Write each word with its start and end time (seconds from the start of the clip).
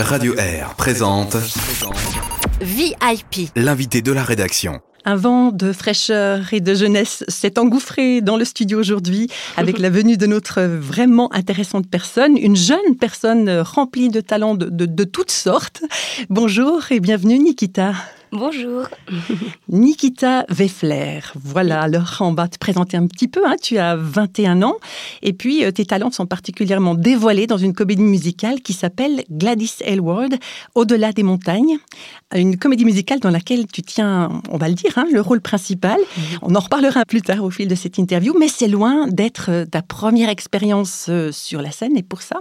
Radio 0.00 0.34
Air 0.36 0.74
présente 0.76 1.36
VIP. 2.60 3.50
l'invité 3.56 4.02
de 4.02 4.12
la 4.12 4.22
rédaction. 4.24 4.80
Un 5.04 5.16
vent 5.16 5.50
de 5.50 5.72
fraîcheur 5.72 6.52
et 6.52 6.60
de 6.60 6.74
jeunesse 6.74 7.24
s'est 7.28 7.58
engouffré 7.58 8.20
dans 8.20 8.36
le 8.36 8.44
studio 8.44 8.78
aujourd'hui 8.78 9.28
avec 9.56 9.78
la 9.78 9.88
venue 9.88 10.16
de 10.16 10.26
notre 10.26 10.60
vraiment 10.62 11.32
intéressante 11.32 11.88
personne, 11.88 12.36
une 12.36 12.56
jeune 12.56 12.96
personne 12.98 13.50
remplie 13.60 14.08
de 14.10 14.20
talents 14.20 14.54
de, 14.54 14.66
de- 14.68 14.86
de 14.86 15.04
toutes 15.04 15.30
sortes. 15.30 15.82
Bonjour 16.28 16.82
et 16.90 17.00
bienvenue 17.00 17.38
Nikita. 17.38 17.92
Bonjour. 18.32 18.84
Nikita 19.68 20.44
Weffler. 20.56 21.18
Voilà, 21.34 21.80
alors 21.82 22.18
on 22.20 22.32
va 22.32 22.46
te 22.46 22.58
présenter 22.58 22.96
un 22.96 23.08
petit 23.08 23.26
peu. 23.26 23.44
hein. 23.44 23.56
Tu 23.60 23.76
as 23.78 23.96
21 23.96 24.62
ans 24.62 24.76
et 25.22 25.32
puis 25.32 25.64
euh, 25.64 25.72
tes 25.72 25.84
talents 25.84 26.12
sont 26.12 26.26
particulièrement 26.26 26.94
dévoilés 26.94 27.48
dans 27.48 27.58
une 27.58 27.72
comédie 27.74 28.02
musicale 28.02 28.60
qui 28.60 28.72
s'appelle 28.72 29.24
Gladys 29.30 29.74
Aylward, 29.84 30.36
Au-delà 30.76 31.12
des 31.12 31.24
montagnes. 31.24 31.78
Une 32.32 32.56
comédie 32.56 32.84
musicale 32.84 33.18
dans 33.18 33.30
laquelle 33.30 33.66
tu 33.66 33.82
tiens, 33.82 34.40
on 34.50 34.58
va 34.58 34.68
le 34.68 34.74
dire, 34.74 34.92
hein, 34.96 35.06
le 35.12 35.20
rôle 35.20 35.40
principal. 35.40 35.98
On 36.42 36.54
en 36.54 36.60
reparlera 36.60 37.04
plus 37.04 37.22
tard 37.22 37.42
au 37.42 37.50
fil 37.50 37.66
de 37.66 37.74
cette 37.74 37.98
interview, 37.98 38.36
mais 38.38 38.46
c'est 38.46 38.68
loin 38.68 39.08
d'être 39.08 39.50
euh, 39.50 39.64
ta 39.64 39.82
première 39.82 40.28
expérience 40.28 41.06
euh, 41.08 41.32
sur 41.32 41.60
la 41.62 41.72
scène 41.72 41.96
et 41.96 42.04
pour 42.04 42.22
ça, 42.22 42.36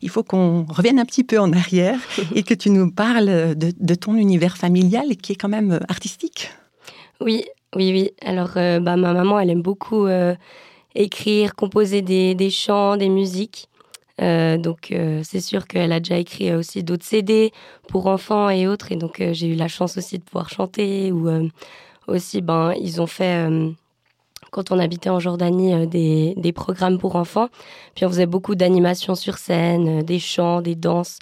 il 0.00 0.08
faut 0.08 0.22
qu'on 0.22 0.64
revienne 0.70 0.98
un 0.98 1.04
petit 1.04 1.24
peu 1.24 1.38
en 1.38 1.52
arrière 1.52 1.98
et 2.34 2.42
que 2.42 2.54
tu 2.54 2.70
nous 2.70 2.90
parles 2.90 3.54
de, 3.54 3.72
de 3.78 3.94
ton 3.94 4.14
univers 4.16 4.56
familial 4.56 5.16
qui 5.18 5.32
est 5.32 5.33
quand 5.34 5.48
même 5.48 5.72
euh, 5.72 5.80
artistique. 5.88 6.50
Oui, 7.20 7.44
oui, 7.74 7.92
oui. 7.92 8.10
Alors, 8.22 8.52
euh, 8.56 8.80
bah, 8.80 8.96
ma 8.96 9.12
maman, 9.12 9.38
elle 9.38 9.50
aime 9.50 9.62
beaucoup 9.62 10.06
euh, 10.06 10.34
écrire, 10.94 11.54
composer 11.54 12.02
des, 12.02 12.50
chants, 12.50 12.96
des 12.96 13.08
musiques. 13.08 13.68
Donc, 14.18 14.94
c'est 15.24 15.40
sûr 15.40 15.66
qu'elle 15.66 15.90
a 15.90 15.98
déjà 15.98 16.18
écrit 16.18 16.54
aussi 16.54 16.84
d'autres 16.84 17.04
CD 17.04 17.52
pour 17.88 18.06
enfants 18.06 18.48
et 18.48 18.68
autres. 18.68 18.92
Et 18.92 18.96
donc, 18.96 19.20
j'ai 19.32 19.48
eu 19.48 19.56
la 19.56 19.66
chance 19.66 19.96
aussi 19.96 20.18
de 20.18 20.22
pouvoir 20.22 20.50
chanter. 20.50 21.10
Ou 21.10 21.28
aussi, 22.06 22.40
ben, 22.40 22.74
ils 22.80 23.02
ont 23.02 23.08
fait, 23.08 23.48
quand 24.52 24.70
on 24.70 24.78
habitait 24.78 25.10
en 25.10 25.18
Jordanie, 25.18 25.88
des, 25.88 26.34
des 26.36 26.52
programmes 26.52 26.98
pour 26.98 27.16
enfants. 27.16 27.48
Puis, 27.96 28.04
on 28.04 28.08
faisait 28.08 28.26
beaucoup 28.26 28.54
d'animations 28.54 29.16
sur 29.16 29.36
scène, 29.38 30.02
des 30.02 30.20
chants, 30.20 30.60
des 30.60 30.76
danses. 30.76 31.18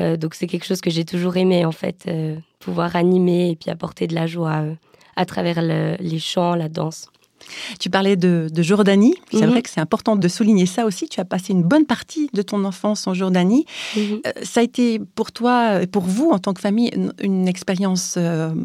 Euh, 0.00 0.16
donc, 0.16 0.34
c'est 0.34 0.46
quelque 0.46 0.64
chose 0.66 0.80
que 0.80 0.90
j'ai 0.90 1.04
toujours 1.04 1.36
aimé, 1.36 1.64
en 1.64 1.72
fait, 1.72 2.04
euh, 2.08 2.36
pouvoir 2.60 2.96
animer 2.96 3.50
et 3.50 3.56
puis 3.56 3.70
apporter 3.70 4.06
de 4.06 4.14
la 4.14 4.26
joie 4.26 4.56
euh, 4.62 4.74
à 5.16 5.24
travers 5.24 5.60
le- 5.62 5.96
les 6.00 6.18
chants, 6.18 6.54
la 6.54 6.68
danse. 6.68 7.06
Tu 7.80 7.88
parlais 7.88 8.16
de, 8.16 8.48
de 8.52 8.62
Jordanie. 8.62 9.14
C'est 9.30 9.42
Mhm. 9.46 9.50
vrai 9.50 9.62
que 9.62 9.70
c'est 9.70 9.80
important 9.80 10.16
de 10.16 10.28
souligner 10.28 10.66
ça 10.66 10.84
aussi. 10.84 11.08
Tu 11.08 11.20
as 11.20 11.24
passé 11.24 11.52
une 11.52 11.62
bonne 11.62 11.86
partie 11.86 12.28
de 12.34 12.42
ton 12.42 12.64
enfance 12.64 13.06
en 13.06 13.14
Jordanie. 13.14 13.64
Euh, 13.96 14.30
ça 14.42 14.60
a 14.60 14.62
été 14.64 14.98
pour 15.14 15.32
toi 15.32 15.82
et 15.82 15.86
pour 15.86 16.02
vous, 16.02 16.30
en 16.30 16.38
tant 16.38 16.52
que 16.52 16.60
famille, 16.60 16.90
une, 16.94 17.12
une 17.22 17.48
expérience 17.48 18.18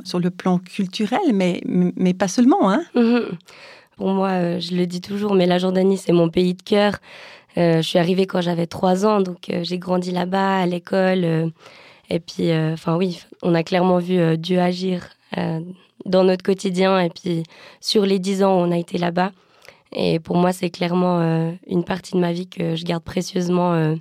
sur 0.03 0.19
le 0.19 0.29
plan 0.31 0.57
culturel, 0.57 1.19
mais, 1.33 1.61
mais 1.65 2.13
pas 2.13 2.27
seulement. 2.27 2.69
Hein 2.71 2.83
Mhm. 2.95 3.21
Pour 3.95 4.09
moi, 4.09 4.59
je 4.59 4.75
le 4.75 4.87
dis 4.87 5.01
toujours, 5.01 5.35
mais 5.35 5.45
la 5.45 5.59
Jordanie, 5.59 5.97
c'est 5.99 6.11
mon 6.13 6.27
pays 6.29 6.55
de 6.55 6.63
cœur. 6.63 6.97
Euh, 7.57 7.77
je 7.77 7.87
suis 7.87 7.99
arrivée 7.99 8.25
quand 8.25 8.41
j'avais 8.41 8.67
trois 8.67 9.05
ans, 9.05 9.21
donc 9.21 9.49
euh, 9.49 9.63
j'ai 9.63 9.77
grandi 9.77 10.11
là-bas, 10.11 10.59
à 10.61 10.65
l'école. 10.65 11.23
euh, 11.23 11.47
et 12.09 12.19
puis, 12.19 12.51
enfin 12.53 12.95
oui, 12.97 13.21
on 13.41 13.55
a 13.55 13.63
clairement 13.63 13.97
vu 13.97 14.37
Dieu 14.37 14.59
agir 14.59 15.07
dans 16.05 16.23
notre 16.23 16.43
quotidien. 16.43 16.99
Et 16.99 17.09
puis, 17.09 17.43
sur 17.81 18.05
les 18.05 18.19
dix 18.19 18.43
ans 18.43 18.55
où 18.55 18.59
on 18.59 18.71
a 18.71 18.77
été 18.77 18.97
là-bas. 18.97 19.31
Et 19.95 20.19
pour 20.19 20.35
moi, 20.35 20.51
c'est 20.51 20.69
clairement 20.69 21.21
euh, 21.21 21.51
une 21.67 21.83
partie 21.83 22.13
de 22.13 22.19
ma 22.19 22.33
vie 22.33 22.47
que 22.47 22.75
je 22.75 22.83
garde 22.83 23.03
précieusement 23.03 23.73
euh, 23.73 23.95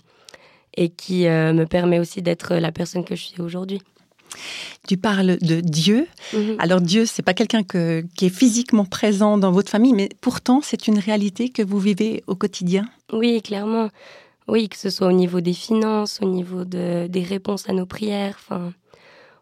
et 0.76 0.88
qui 0.88 1.26
euh, 1.26 1.52
me 1.52 1.64
permet 1.64 1.98
aussi 2.00 2.22
d'être 2.22 2.54
la 2.56 2.72
personne 2.72 3.04
que 3.04 3.14
je 3.14 3.22
suis 3.22 3.40
aujourd'hui. 3.40 3.80
Tu 4.88 4.96
parles 4.96 5.36
de 5.40 5.60
Dieu. 5.60 6.06
Mhm. 6.32 6.56
Alors 6.58 6.80
Dieu, 6.80 7.04
c'est 7.06 7.22
pas 7.22 7.34
quelqu'un 7.34 7.62
que- 7.62 8.04
qui 8.16 8.26
est 8.26 8.34
physiquement 8.34 8.84
présent 8.86 9.36
dans 9.38 9.52
votre 9.52 9.70
famille, 9.70 9.92
mais 9.92 10.08
pourtant 10.22 10.60
c'est 10.62 10.88
une 10.88 10.98
réalité 10.98 11.50
que 11.50 11.62
vous 11.62 11.78
vivez 11.78 12.24
au 12.26 12.34
quotidien? 12.34 12.86
Oui, 13.12 13.42
clairement. 13.42 13.88
Oui, 14.48 14.68
que 14.68 14.76
ce 14.76 14.90
soit 14.90 15.06
au 15.06 15.12
niveau 15.12 15.40
des 15.40 15.52
finances, 15.52 16.18
au 16.20 16.28
niveau 16.28 16.64
de, 16.64 17.06
des 17.06 17.22
réponses 17.22 17.68
à 17.68 17.72
nos 17.72 17.86
prières. 17.86 18.36
Enfin, 18.40 18.72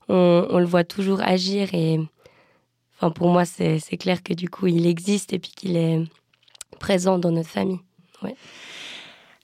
on, 0.09 0.47
on 0.51 0.59
le 0.59 0.67
voit 0.67 0.85
toujours 0.85 1.21
agir 1.23 1.73
et 1.73 1.99
enfin, 2.97 3.11
pour 3.11 3.29
moi, 3.29 3.45
c'est 3.45 3.81
clair 3.99 4.23
que 4.23 4.35
du 4.35 4.49
coup, 4.49 4.67
il 4.67 4.87
existe 4.87 5.33
et 5.33 5.39
puis 5.39 5.53
qu'il 5.57 5.77
est 5.77 6.03
présent 6.79 7.19
dans 7.19 7.31
notre 7.31 7.49
famille. 7.49 7.81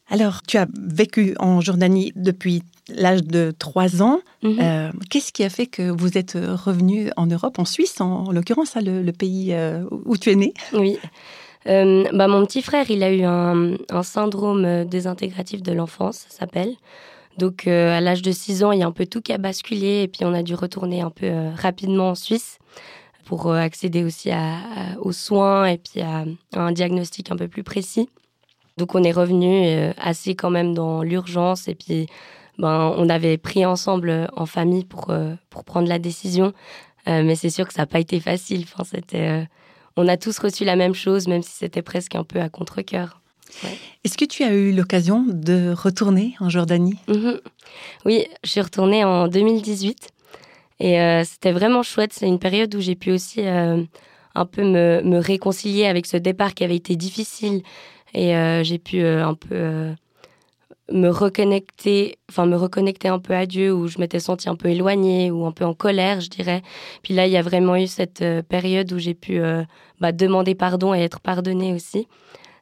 Alors, 0.09 0.43
tu 0.43 0.57
as 0.57 0.69
vécu 0.79 1.35
en 1.41 1.61
Jordanie 1.61 2.13
depuis 2.15 2.63
l'âge 2.89 3.25
de 3.25 3.53
3 3.59 4.03
ans. 4.03 4.21
Mhm. 4.43 4.59
Euh, 4.61 4.93
Qu'est-ce 5.11 5.33
qui 5.33 5.43
a 5.43 5.51
fait 5.51 5.67
que 5.67 5.91
vous 5.91 6.17
êtes 6.17 6.35
revenu 6.37 7.11
en 7.17 7.27
Europe, 7.27 7.59
en 7.59 7.65
Suisse, 7.65 8.01
en, 8.01 8.25
en 8.27 8.31
l'occurrence, 8.31 8.77
hein, 8.77 8.83
le, 8.83 9.03
le 9.03 9.13
pays 9.13 9.53
euh, 9.53 9.85
où 10.05 10.17
tu 10.17 10.31
es 10.31 10.37
né? 10.37 10.55
Oui. 10.73 10.99
Euh, 11.69 12.05
bah, 12.13 12.29
mon 12.29 12.45
petit 12.47 12.63
frère, 12.63 12.91
il 12.91 13.03
a 13.03 13.13
eu 13.13 13.25
un, 13.25 14.03
syndrome 14.03 14.65
euh, 14.65 14.85
désintégratif 14.85 15.63
de 15.63 15.73
l'enfance, 15.73 16.27
ça 16.29 16.39
s'appelle. 16.39 16.75
Donc, 17.39 17.67
euh, 17.67 17.97
à 17.97 18.01
l'âge 18.01 18.23
de 18.23 18.33
6 18.33 18.65
ans, 18.65 18.73
il 18.73 18.81
y 18.81 18.83
a 18.83 18.87
un 18.87 18.93
peu 18.93 19.07
tout 19.07 19.21
qui 19.21 19.33
a 19.33 19.39
basculé 19.39 20.03
et 20.03 20.09
puis 20.09 20.25
on 20.25 20.33
a 20.33 20.43
dû 20.43 20.55
retourner 20.55 21.01
un 21.01 21.11
peu 21.11 21.27
euh, 21.27 21.51
rapidement 21.55 22.11
en 22.11 22.15
Suisse 22.15 22.59
pour 23.25 23.53
accéder 23.53 24.05
aussi 24.05 24.31
aux 25.01 25.11
soins 25.11 25.67
et 25.67 25.79
puis 25.79 26.01
à, 26.01 26.25
un 26.53 26.71
diagnostic 26.71 27.33
un 27.33 27.37
peu 27.37 27.49
plus 27.49 27.65
précis. 27.65 28.09
Donc, 28.77 28.95
on 28.95 29.03
est 29.03 29.11
revenu 29.11 29.67
assez 29.99 30.37
quand 30.37 30.51
même 30.51 30.75
dans 30.75 31.03
l'urgence 31.03 31.67
et 31.67 31.75
puis 31.75 32.07
ben, 32.57 32.95
on 32.97 33.09
avait 33.09 33.37
pris 33.37 33.67
ensemble 33.67 34.29
en 34.37 34.47
famille 34.47 34.85
pour, 34.85 35.13
pour 35.51 35.65
prendre 35.65 35.89
la 35.89 35.99
décision. 35.99 36.53
Mais 37.09 37.35
c'est 37.35 37.51
sûr 37.51 37.67
que 37.67 37.75
ça 37.75 37.83
n'a 37.83 37.87
pas 37.87 37.99
été 37.99 38.21
facile. 38.21 38.63
Enfin, 38.63 38.85
c'était... 38.85 39.49
on 39.97 40.09
a 40.09 40.17
tous 40.17 40.39
reçu 40.39 40.65
la 40.65 40.77
même 40.77 40.95
chose, 40.95 41.27
même 41.27 41.43
si 41.43 41.53
c'était 41.53 41.83
presque 41.83 42.15
un 42.15 42.25
peu 42.25 42.41
à 42.41 42.49
contre-coeur. 42.49 43.21
Est-ce 44.05 44.19
que 44.19 44.25
tu 44.25 44.43
as 44.43 44.53
eu 44.53 44.73
l'occasion 44.73 45.25
de 45.27 45.73
retourner 45.73 46.35
en 46.41 46.51
Jordanie? 46.51 46.99
Mhm. 47.09 47.41
Oui, 48.05 48.27
je 48.45 48.51
suis 48.51 48.61
retournée 48.61 49.05
en 49.05 49.29
2018 49.29 50.11
et 50.81 51.01
euh, 51.01 51.25
c'était 51.25 51.53
vraiment 51.53 51.83
chouette. 51.83 52.13
C'est 52.13 52.27
une 52.27 52.39
période 52.39 52.75
où 52.75 52.81
j'ai 52.81 52.95
pu 52.95 53.13
aussi 53.13 53.41
euh, 53.41 53.83
un 54.35 54.47
peu 54.47 54.63
me, 54.63 55.01
me 55.03 55.19
réconcilier 55.19 55.87
avec 55.87 56.07
ce 56.07 56.17
départ 56.17 56.55
qui 56.55 56.65
avait 56.65 56.77
été 56.77 56.97
difficile 56.97 57.63
et 58.15 58.37
euh, 58.37 58.63
j'ai 58.63 58.79
pu 58.79 59.01
un 59.03 59.35
peu 59.35 59.95
me 60.93 61.09
reconnecter, 61.09 62.19
enfin 62.31 62.47
me 62.47 62.57
reconnecter 62.57 63.09
un 63.09 63.19
peu 63.19 63.35
à 63.35 63.47
Dieu 63.47 63.73
où 63.73 63.89
je 63.89 63.99
m'étais 63.99 64.21
sentie 64.21 64.49
un 64.49 64.57
peu 64.57 64.69
éloignée 64.69 65.31
ou 65.31 65.47
un 65.47 65.53
peu 65.53 65.65
en 65.65 65.75
colère, 65.75 66.21
je 66.21 66.29
dirais. 66.29 66.63
Puis 67.03 67.15
là, 67.15 67.27
il 67.27 67.33
y 67.33 67.37
a 67.37 67.43
vraiment 67.43 67.77
eu 67.77 67.87
cette 67.87 68.23
euh, 68.23 68.43
période 68.43 68.93
où 68.93 68.99
j'ai 68.99 69.15
pu 69.15 69.41
euh, 69.41 69.65
bah, 70.01 70.13
demander 70.13 70.55
pardon 70.55 70.95
et 70.95 71.01
être 71.01 71.21
pardonnée 71.21 71.75
aussi. 71.75 72.07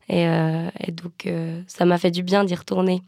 Et, 0.09 0.27
euh, 0.29 0.69
et 0.81 0.93
donc, 0.93 1.27
euh, 1.27 1.63
ça 1.67 1.85
m'a 1.85 1.99
fait 1.99 2.11
du 2.11 2.23
bien 2.23 2.45
d'y 2.45 2.55
retourner. 2.55 3.03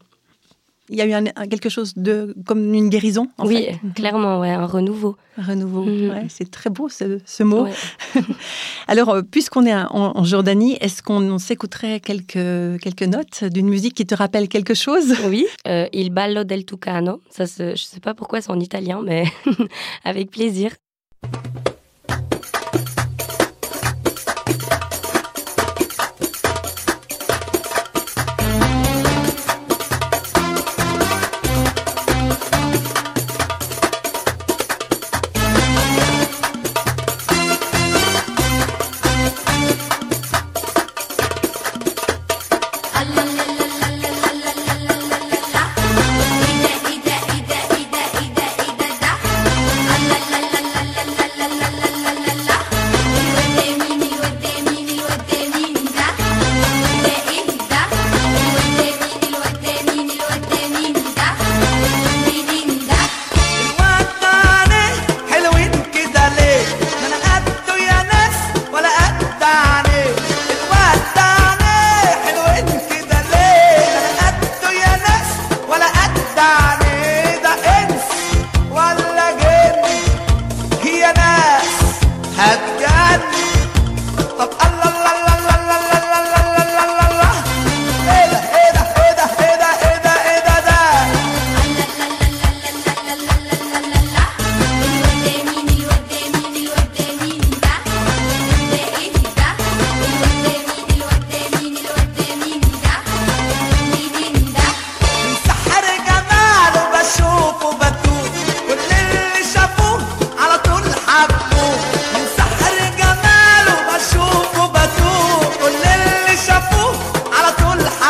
Il 0.89 0.95
y 0.97 1.01
a 1.01 1.05
eu 1.05 1.13
un- 1.13 1.25
un- 1.35 1.47
quelque 1.47 1.69
chose 1.69 1.93
de 1.95 2.33
comme 2.45 2.73
une 2.73 2.89
guérison, 2.89 3.27
en 3.37 3.45
oui, 3.45 3.65
fait 3.65 3.79
clairement, 3.93 4.39
ouais, 4.39 4.51
un 4.51 4.65
renouveau. 4.65 5.17
Un 5.37 5.43
renouveau. 5.43 5.83
Mhm. 5.83 6.09
Ouais, 6.09 6.25
c'est 6.29 6.49
très 6.49 6.69
beau 6.69 6.87
ce, 6.89 7.19
ce 7.25 7.43
mot. 7.43 7.63
Ouais. 7.65 7.73
Alors, 8.87 9.09
euh, 9.09 9.21
puisqu'on 9.21 9.65
est 9.65 9.73
en, 9.75 10.17
en 10.17 10.23
Jordanie, 10.23 10.77
est-ce 10.79 11.03
qu'on 11.03 11.37
s'écouterait 11.39 11.99
quelques, 11.99 12.79
quelques 12.81 13.03
notes 13.03 13.43
d'une 13.43 13.67
musique 13.67 13.93
qui 13.95 14.05
te 14.05 14.15
rappelle 14.15 14.47
quelque 14.47 14.73
chose? 14.73 15.13
Oui, 15.27 15.45
euh, 15.67 15.87
Il 15.93 16.09
ballo 16.11 16.43
del 16.43 16.65
Tucano. 16.65 17.21
Ça, 17.29 17.43
je 17.45 17.75
sais 17.75 17.99
pas 17.99 18.13
pourquoi 18.13 18.41
c'est 18.41 18.51
en 18.51 18.59
italien, 18.59 19.01
mais 19.03 19.25
avec 20.05 20.31
plaisir. 20.31 20.71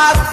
I've 0.00 0.27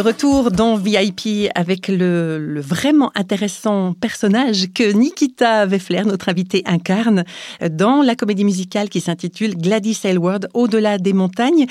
De 0.00 0.06
retour 0.06 0.50
dans 0.50 0.76
VIP 0.76 1.50
avec 1.54 1.88
le, 1.88 2.58
vraiment 2.58 3.12
intéressant 3.14 3.92
personnage 3.92 4.72
que 4.72 4.92
Nikita 4.92 5.66
Weffler, 5.66 6.04
notre 6.06 6.30
invité, 6.30 6.62
incarne 6.64 7.24
dans 7.70 8.00
la 8.00 8.14
comédie 8.14 8.46
musicale 8.46 8.88
qui 8.88 9.02
s'intitule 9.02 9.58
Gladys 9.58 10.00
Aylward, 10.04 10.48
Au-delà 10.54 10.96
des 10.96 11.12
montagnes. 11.12 11.66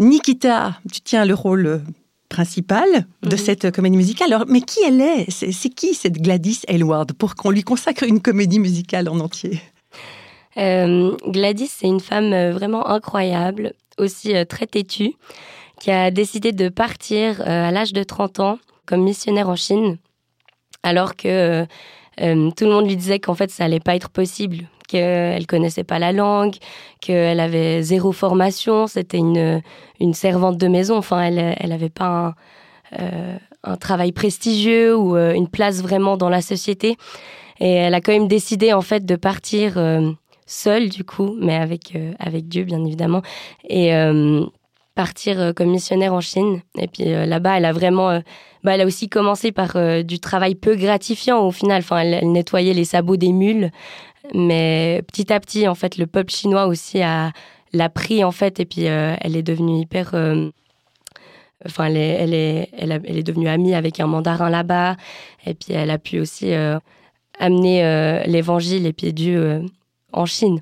Nikita, 0.00 0.80
tu 0.90 1.02
tiens 1.02 1.26
le 1.26 1.34
rôle 1.34 1.82
principal 2.30 2.88
de 3.22 3.36
mhm. 3.36 3.36
cette 3.36 3.70
comédie 3.70 3.98
musicale. 3.98 4.32
Alors, 4.32 4.46
mais 4.48 4.62
qui 4.62 4.80
elle 4.86 5.02
est? 5.02 5.30
C'est 5.30 5.68
qui 5.68 5.92
cette 5.92 6.22
Gladys 6.22 6.62
Aylward 6.68 7.12
pour 7.12 7.34
qu'on 7.34 7.50
lui 7.50 7.64
consacre 7.64 8.04
une 8.04 8.22
comédie 8.22 8.60
musicale 8.60 9.10
en 9.10 9.20
entier? 9.20 9.60
Euh, 10.56 11.14
Gladys, 11.26 11.68
c'est 11.68 11.86
une 11.86 12.00
femme 12.00 12.32
euh, 12.32 12.50
vraiment 12.50 12.88
incroyable, 12.88 13.74
aussi 13.98 14.34
euh, 14.34 14.46
très 14.46 14.66
têtue, 14.66 15.12
qui 15.80 15.90
a 15.90 16.10
décidé 16.10 16.52
de 16.52 16.68
partir 16.68 17.40
à 17.42 17.70
l'âge 17.70 17.92
de 17.92 18.02
30 18.02 18.40
ans 18.40 18.58
comme 18.86 19.02
missionnaire 19.02 19.48
en 19.48 19.56
Chine, 19.56 19.98
alors 20.82 21.14
que 21.16 21.66
tout 22.16 22.64
le 22.64 22.70
monde 22.70 22.86
lui 22.86 22.96
disait 22.96 23.18
qu'en 23.18 23.34
fait 23.34 23.50
ça 23.50 23.64
allait 23.64 23.80
pas 23.80 23.94
être 23.94 24.08
possible, 24.08 24.68
qu'elle 24.88 25.46
connaissait 25.46 25.84
pas 25.84 25.98
la 25.98 26.12
langue, 26.12 26.56
qu'elle 27.00 27.40
avait 27.40 27.82
zéro 27.82 28.12
formation, 28.12 28.86
c'était 28.86 29.18
une, 29.18 29.62
une 30.00 30.14
servante 30.14 30.56
de 30.56 30.68
maison, 30.68 30.96
enfin 30.96 31.22
elle 31.22 31.56
elle 31.58 31.90
pas 31.90 32.34
un, 32.92 33.76
travail 33.76 34.12
prestigieux 34.12 34.96
ou 34.96 35.16
une 35.16 35.48
place 35.48 35.82
vraiment 35.82 36.16
dans 36.16 36.30
la 36.30 36.40
société. 36.40 36.96
Et 37.60 37.72
elle 37.72 37.94
a 37.94 38.00
quand 38.00 38.12
même 38.12 38.28
décidé 38.28 38.72
en 38.72 38.82
fait 38.82 39.04
de 39.04 39.16
partir 39.16 39.76
seule 40.48 40.88
du 40.88 41.04
coup, 41.04 41.36
mais 41.38 41.54
avec, 41.54 41.94
euh, 41.94 42.12
avec 42.18 42.48
Dieu 42.48 42.64
bien 42.64 42.84
évidemment, 42.84 43.22
et 43.68 43.94
euh, 43.94 44.44
partir 44.98 45.40
euh, 45.40 45.52
comme 45.52 45.70
missionnaire 45.70 46.12
en 46.12 46.20
Chine. 46.20 46.60
Et 46.76 46.88
puis 46.88 47.04
là-bas, 47.04 47.56
elle 47.56 47.66
a 47.66 47.72
vraiment, 47.72 48.20
bah, 48.64 48.74
elle 48.74 48.80
a 48.80 48.84
aussi 48.84 49.08
commencé 49.08 49.52
par 49.52 49.76
du 50.02 50.18
travail 50.18 50.56
peu 50.56 50.74
gratifiant 50.74 51.38
au 51.46 51.52
final. 51.52 51.82
Enfin, 51.82 52.00
elle, 52.00 52.32
nettoyait 52.32 52.74
les 52.74 52.84
sabots 52.84 53.16
des 53.16 53.32
mules, 53.32 53.70
mais 54.34 55.02
petit 55.06 55.32
à 55.32 55.38
petit, 55.38 55.68
en 55.68 55.76
fait, 55.76 55.98
le 55.98 56.08
peuple 56.08 56.32
chinois 56.32 56.66
aussi 56.66 57.00
a 57.00 57.30
l'a 57.72 57.90
pris 57.90 58.24
en 58.24 58.32
fait, 58.32 58.60
et 58.60 58.64
puis 58.64 58.84
elle 58.84 59.36
est 59.36 59.42
devenue 59.42 59.80
hyper 59.80 60.14
Enfin, 61.66 61.86
elle 61.86 61.96
est, 61.96 62.14
elle, 62.20 62.34
elle, 62.72 63.02
elle, 63.04 63.18
est 63.18 63.22
devenue 63.22 63.48
amie 63.48 63.74
avec 63.74 64.00
un 64.00 64.06
mandarin 64.06 64.50
là-bas. 64.50 64.96
Et 65.46 65.54
puis, 65.54 65.74
elle 65.74 65.90
a 65.90 65.98
pu 65.98 66.18
aussi 66.18 66.52
amener 67.38 68.22
l'évangile 68.26 68.84
et 68.86 68.92
puis 68.92 69.12
Dieu 69.12 69.62
en 70.12 70.26
Chine. 70.26 70.60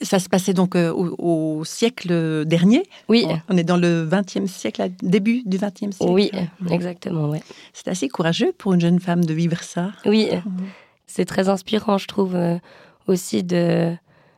Ça 0.00 0.18
se 0.18 0.28
passait 0.28 0.54
donc 0.54 0.76
euh, 0.76 0.92
au, 0.92 1.64
siècle 1.64 2.44
dernier 2.44 2.82
Oui. 3.08 3.26
On 3.48 3.56
est 3.56 3.64
dans 3.64 3.76
le 3.76 4.08
XXe 4.10 4.50
siècle, 4.50 4.90
début 5.02 5.42
du 5.46 5.58
XXe 5.58 5.96
siècle 5.96 6.12
Oui, 6.12 6.30
exactement. 6.70 7.28
Ouais. 7.28 7.42
C'est 7.72 7.88
assez 7.88 8.08
courageux 8.08 8.52
pour 8.56 8.74
une 8.74 8.80
jeune 8.80 9.00
femme 9.00 9.24
de 9.24 9.34
vivre 9.34 9.62
ça. 9.62 9.92
Oui, 10.04 10.28
c'est 11.06 11.24
très 11.24 11.48
inspirant, 11.48 11.98
je 11.98 12.06
trouve, 12.06 12.34
euh, 12.34 12.58
aussi 13.06 13.42
de, 13.42 13.94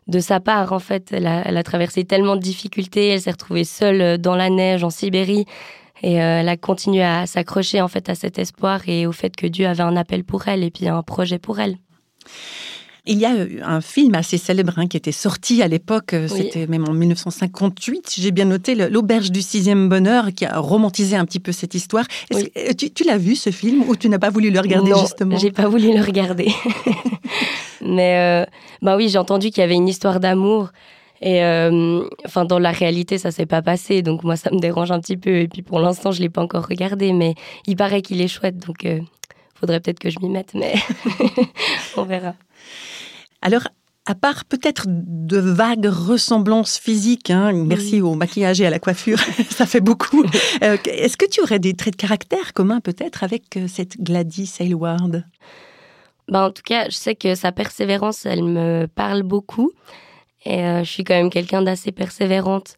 de 0.09 0.21
sa 0.21 0.41
part. 0.41 0.73
En 0.73 0.79
fait, 0.79 1.13
elle 1.13 1.27
a, 1.27 1.63
traversé 1.63 2.05
tellement 2.05 2.37
de 2.37 2.43
difficultés, 2.43 3.09
elle 3.09 3.21
s'est 3.21 3.31
retrouvée 3.31 3.65
seule 3.65 4.01
euh, 4.01 4.17
dans 4.19 4.37
la 4.37 4.51
neige 4.51 4.85
en 4.85 4.91
Sibérie. 4.91 5.47
Et 6.03 6.13
elle 6.13 6.51
a 6.51 6.59
continué 6.59 7.03
à 7.03 7.27
s'accrocher 7.27 7.81
en 7.81 7.89
fait 7.89 8.11
à 8.11 8.15
cet 8.15 8.39
espoir 8.39 8.87
et 8.87 9.07
au 9.07 9.13
fait 9.13 9.35
que 9.35 9.47
Dieu 9.47 9.67
avait 9.67 9.83
un 9.83 9.97
appel 9.97 10.25
pour 10.25 10.47
elle 10.47 10.63
et 10.63 10.71
puis 10.71 10.89
un 10.89 11.03
projet 11.03 11.39
pour 11.39 11.59
elle. 11.59 11.79
Il 13.09 13.19
y 13.19 13.25
a 13.25 13.35
euh, 13.35 13.61
un 13.63 13.81
film 13.81 14.15
assez 14.15 14.37
célèbre 14.37 14.73
hein, 14.77 14.89
qui 14.89 14.97
était 14.97 15.13
sorti 15.13 15.63
à 15.63 15.69
l'époque, 15.69 16.13
euh, 16.13 16.27
c'était 16.27 16.67
même 16.67 16.89
en 16.89 16.93
1958, 16.93 18.15
j'ai 18.19 18.31
bien 18.33 18.47
noté, 18.47 18.75
L'Auberge 18.75 19.31
du 19.31 19.43
sixième 19.43 19.89
bonheur, 19.89 20.33
qui 20.35 20.45
a 20.45 20.59
romantisé 20.59 21.17
un 21.17 21.25
petit 21.25 21.39
peu 21.39 21.53
cette 21.53 21.75
histoire. 21.75 22.05
Euh, 22.35 22.73
tu, 22.77 23.05
l'as 23.05 23.19
vu 23.19 23.37
ce 23.37 23.51
film 23.51 23.85
ou 23.89 23.95
tu 23.95 24.09
n'as 24.09 24.19
pas 24.19 24.31
voulu 24.31 24.51
le 24.51 24.59
regarder 24.59 24.91
non, 24.91 24.99
justement? 24.99 25.37
j'ai 25.37 25.53
pas 25.53 25.69
voulu 25.69 25.95
le 25.95 26.03
regarder. 26.03 26.49
Mais 27.81 28.47
bah 28.83 28.97
oui, 28.97 29.09
j'ai 29.09 29.19
entendu 29.19 29.51
qu'il 29.51 29.61
y 29.61 29.65
avait 29.65 29.75
une 29.75 29.89
histoire 29.89 30.19
d'amour. 30.19 30.71
Et 31.23 31.41
enfin, 32.25 32.45
dans 32.45 32.59
la 32.59 32.73
réalité, 32.73 33.19
ça 33.19 33.31
s'est 33.31 33.47
pas 33.47 33.63
passé, 33.63 34.03
donc 34.03 34.25
moi, 34.25 34.37
ça 34.37 34.51
me 34.51 34.59
dérange 34.59 34.91
un 34.91 34.99
petit 34.99 35.17
peu. 35.17 35.37
Et 35.39 35.49
puis 35.49 35.63
pour 35.63 35.79
l'instant, 35.79 36.11
je 36.11 36.21
l'ai 36.21 36.29
pas 36.29 36.43
encore 36.43 36.67
regardé, 36.67 37.13
mais 37.13 37.35
il 37.67 37.77
paraît 37.77 38.03
qu'il 38.03 38.21
est 38.21 38.29
chouette, 38.29 38.59
donc 38.59 38.87
faudrait 39.55 39.81
peut-être 39.81 40.01
que 40.01 40.11
je 40.11 40.19
m'y 40.21 40.29
mette, 40.29 40.55
mais 40.55 40.75
on 41.97 42.03
verra. 42.03 42.35
Alors, 43.43 43.69
à 44.07 44.15
part 44.15 44.45
peut-être 44.45 44.85
de 44.87 45.39
vagues 45.39 45.87
ressemblances 45.87 46.79
physiques, 46.79 47.31
hein, 47.31 47.53
merci 47.53 48.01
au 48.01 48.15
maquillage 48.15 48.61
et 48.61 48.67
à 48.67 48.71
la 48.71 48.79
coiffure, 48.79 49.19
ça 49.51 49.67
fait 49.67 49.81
beaucoup. 49.81 50.25
Euh, 50.63 50.77
est-ce 50.85 51.17
que 51.17 51.29
tu 51.29 51.41
aurais 51.41 51.59
des 51.59 51.75
traits 51.75 51.95
de 51.95 52.01
caractère 52.01 52.53
communs 52.53 52.81
peut-être 52.81 53.25
avec 53.25 53.57
euh, 53.57 53.67
cette 53.67 54.01
Gladys 54.01 54.55
Aylward 54.61 55.25
ben, 56.29 56.45
En 56.45 56.51
tout 56.53 56.63
cas, 56.65 56.85
je 56.89 56.95
sais 56.95 57.17
que 57.17 57.35
sa 57.35 57.51
persévérance, 57.51 58.27
elle 58.27 58.45
me 58.45 58.87
parle 58.87 59.25
beaucoup. 59.25 59.73
Et 60.45 60.61
euh, 60.61 60.85
je 60.85 60.91
suis 60.91 61.03
quand 61.03 61.15
même 61.15 61.31
quelqu'un 61.31 61.63
d'assez 61.63 61.91
persévérante 61.91 62.77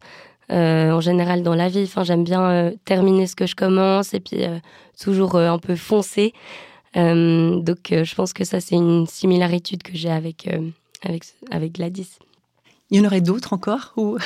en 0.51 0.99
général 0.99 1.43
dans 1.43 1.53
la 1.53 1.69
vie. 1.69 1.83
Enfin, 1.83 2.03
j'aime 2.03 2.23
bien 2.23 2.71
terminer 2.83 3.27
ce 3.27 3.35
que 3.35 3.45
je 3.45 3.53
commence 3.53 4.15
et 4.15 4.19
puis 4.19 4.45
toujours 4.99 5.35
un 5.35 5.59
peu 5.59 5.75
foncer. 5.75 6.33
Euh, 6.97 7.59
donc, 7.59 7.91
euh, 7.91 8.03
je 8.03 8.15
pense 8.15 8.33
que 8.33 8.43
ça, 8.43 8.59
c'est 8.59 8.75
une 8.75 9.05
similarité 9.07 9.77
que 9.77 9.91
j'ai 9.93 10.09
avec, 10.09 10.47
euh, 10.47 10.69
avec, 11.03 11.23
avec 11.51 11.73
Gladys. 11.73 12.09
Il 12.89 12.97
y 12.97 13.01
en 13.01 13.05
aurait 13.05 13.21
d'autres 13.21 13.53
encore 13.53 13.93
Ou, 13.97 14.17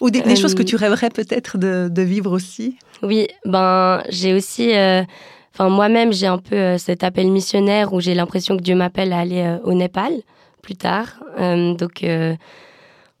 ou 0.00 0.10
des, 0.10 0.36
choses 0.36 0.54
que 0.54 0.62
tu 0.62 0.76
rêverais 0.76 1.10
peut-être 1.10 1.58
de, 1.58 1.88
de, 1.90 2.02
vivre 2.02 2.32
aussi? 2.32 2.78
Oui, 3.02 3.28
ben, 3.44 4.02
j'ai 4.08 4.32
aussi. 4.32 4.70
Enfin, 5.52 5.68
moi-même, 5.68 6.12
j'ai 6.12 6.26
un 6.26 6.38
peu 6.38 6.78
cet 6.78 7.04
appel 7.04 7.30
missionnaire 7.30 7.92
où 7.92 8.00
j'ai 8.00 8.14
l'impression 8.14 8.56
que 8.56 8.62
Dieu 8.62 8.74
m'appelle 8.74 9.12
à 9.12 9.18
aller 9.18 9.58
au 9.64 9.74
Népal 9.74 10.12
plus 10.62 10.76
tard. 10.76 11.22
donc, 11.38 12.06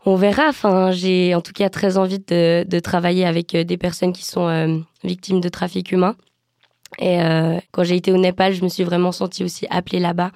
on 0.06 0.16
verra. 0.16 0.48
Enfin, 0.48 0.92
j'ai 0.92 1.34
en 1.34 1.42
tout 1.42 1.52
cas 1.52 1.68
très 1.68 1.98
envie 1.98 2.18
de, 2.18 2.64
de 2.66 2.80
travailler 2.80 3.26
avec 3.26 3.54
des 3.54 3.76
personnes 3.76 4.14
qui 4.14 4.24
sont 4.24 4.82
victimes 5.04 5.42
de 5.42 5.48
trafic 5.50 5.92
humain. 5.92 6.16
Et 6.98 7.20
euh, 7.20 7.58
quand 7.72 7.84
j'ai 7.84 7.96
été 7.96 8.12
au 8.12 8.18
Népal, 8.18 8.54
je 8.54 8.62
me 8.62 8.68
suis 8.68 8.84
vraiment 8.84 9.12
sentie 9.12 9.44
aussi 9.44 9.66
appelée 9.70 10.00
là-bas. 10.00 10.32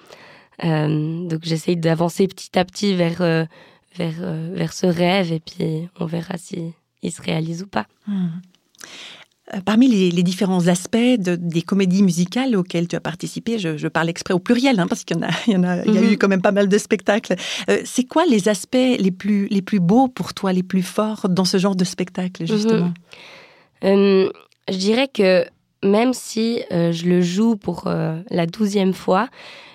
Euh, 0.65 1.27
donc 1.27 1.41
j'essaye 1.43 1.77
d'avancer 1.77 2.29
petit 2.29 2.57
à 2.59 2.65
petit 2.65 2.95
vers, 2.95 3.21
euh, 3.23 3.45
vers, 3.97 4.15
vers 4.53 4.73
ce 4.73 4.87
rêve 4.87 5.33
et 5.33 5.41
puis 5.41 5.89
on 5.99 6.07
verra 6.07 6.39
si 6.39 6.73
il 7.03 7.13
se 7.13 7.21
réalise 7.21 7.63
ou 7.63 7.67
pas. 7.67 7.87
Hmm. 8.07 8.29
Parmi 9.67 9.89
les, 9.89 10.23
différents 10.23 10.69
aspects 10.69 10.97
de, 10.97 11.37
des 11.37 11.61
comédies 11.61 12.03
musicales 12.03 12.57
auxquelles 12.57 12.89
tu 12.89 12.97
as 12.97 13.01
participé, 13.01 13.59
je, 13.59 13.89
parle 13.89 14.09
exprès 14.09 14.33
au 14.33 14.39
pluriel, 14.39 14.81
hein, 14.81 14.87
parce 14.87 15.05
qu'il 15.05 15.19
y, 15.19 15.21
en 15.21 15.23
a, 15.25 15.31
il 15.47 15.53
y, 15.53 15.57
en 15.57 15.65
a, 15.65 15.85
il 15.85 15.95
y 15.95 15.99
a 15.99 16.01
mhm. 16.01 16.13
eu 16.13 16.17
quand 16.17 16.29
même 16.29 16.41
pas 16.41 16.51
mal 16.51 16.67
de 16.67 16.79
spectacles. 16.79 17.35
c'est 17.85 18.05
quoi 18.05 18.25
les 18.25 18.49
aspects 18.49 18.75
les 18.75 19.11
plus, 19.11 19.47
les 19.49 19.61
plus 19.61 19.81
beaux 19.81 20.09
pour 20.09 20.33
toi, 20.33 20.55
les 20.55 20.63
plus 20.63 20.83
forts 20.83 21.29
dans 21.29 21.45
ce 21.45 21.59
genre 21.59 21.77
de 21.77 21.85
spectacle, 21.85 22.47
justement? 22.47 22.95
Je 23.83 24.79
dirais 24.79 25.09
que 25.09 25.45
même 25.85 26.13
si 26.13 26.63
euh, 26.73 26.91
je 26.93 27.07
le 27.07 27.21
joue 27.21 27.57
pour 27.57 27.85
euh, 27.87 28.21
la 28.31 28.47
douzième 28.47 28.95
fois, 28.95 29.29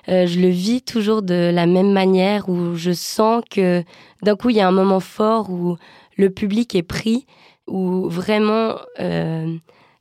euh, 0.09 0.25
je 0.25 0.39
le 0.39 0.49
vis 0.49 0.81
toujours 0.81 1.21
de 1.21 1.51
la 1.53 1.65
même 1.65 1.91
manière 1.91 2.49
où 2.49 2.75
je 2.75 2.91
sens 2.91 3.43
que 3.49 3.83
d'un 4.23 4.35
coup 4.35 4.49
il 4.49 4.57
y 4.57 4.61
a 4.61 4.67
un 4.67 4.71
moment 4.71 4.99
fort 4.99 5.49
où 5.49 5.77
le 6.17 6.29
public 6.29 6.75
est 6.75 6.83
pris, 6.83 7.25
où 7.67 8.09
vraiment 8.09 8.75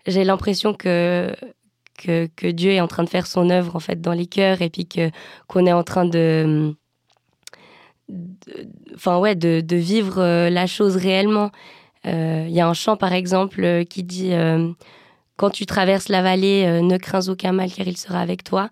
j'ai 0.07 0.25
l'impression 0.25 0.73
que, 0.73 1.33
que, 1.99 2.51
Dieu 2.51 2.73
est 2.73 2.81
en 2.81 2.89
train 2.89 3.05
de 3.05 3.09
faire 3.09 3.27
son 3.27 3.51
œuvre 3.51 3.77
en 3.77 3.81
fait 3.81 4.01
dans 4.01 4.15
les 4.15 4.27
cœurs 4.27 4.63
et 4.63 4.71
puis 4.71 4.87
que 4.87 5.11
qu'on 5.47 5.67
est 5.67 5.73
en 5.73 5.85
train 5.85 6.07
de 6.07 6.75
enfin 8.95 9.19
ouais 9.19 9.37
de, 9.37 9.61
de, 9.61 9.77
vivre 9.77 10.49
la 10.49 10.67
chose 10.67 10.97
réellement. 10.97 11.51
Il 12.05 12.51
y 12.51 12.61
a 12.61 12.67
un 12.67 12.75
chant 12.75 12.97
par 12.97 13.13
exemple 13.13 13.85
qui 13.85 14.03
dit 14.03 14.33
quand 15.39 15.51
tu 15.51 15.65
traverses 15.65 16.09
la 16.09 16.21
vallée, 16.21 16.65
euh, 16.67 16.83
ne 16.83 16.99
crains 16.99 17.29
aucun 17.29 17.53
mal 17.53 17.73
car 17.73 17.87
il 17.87 17.97
sera 17.97 18.21
avec 18.21 18.45
toi. 18.45 18.69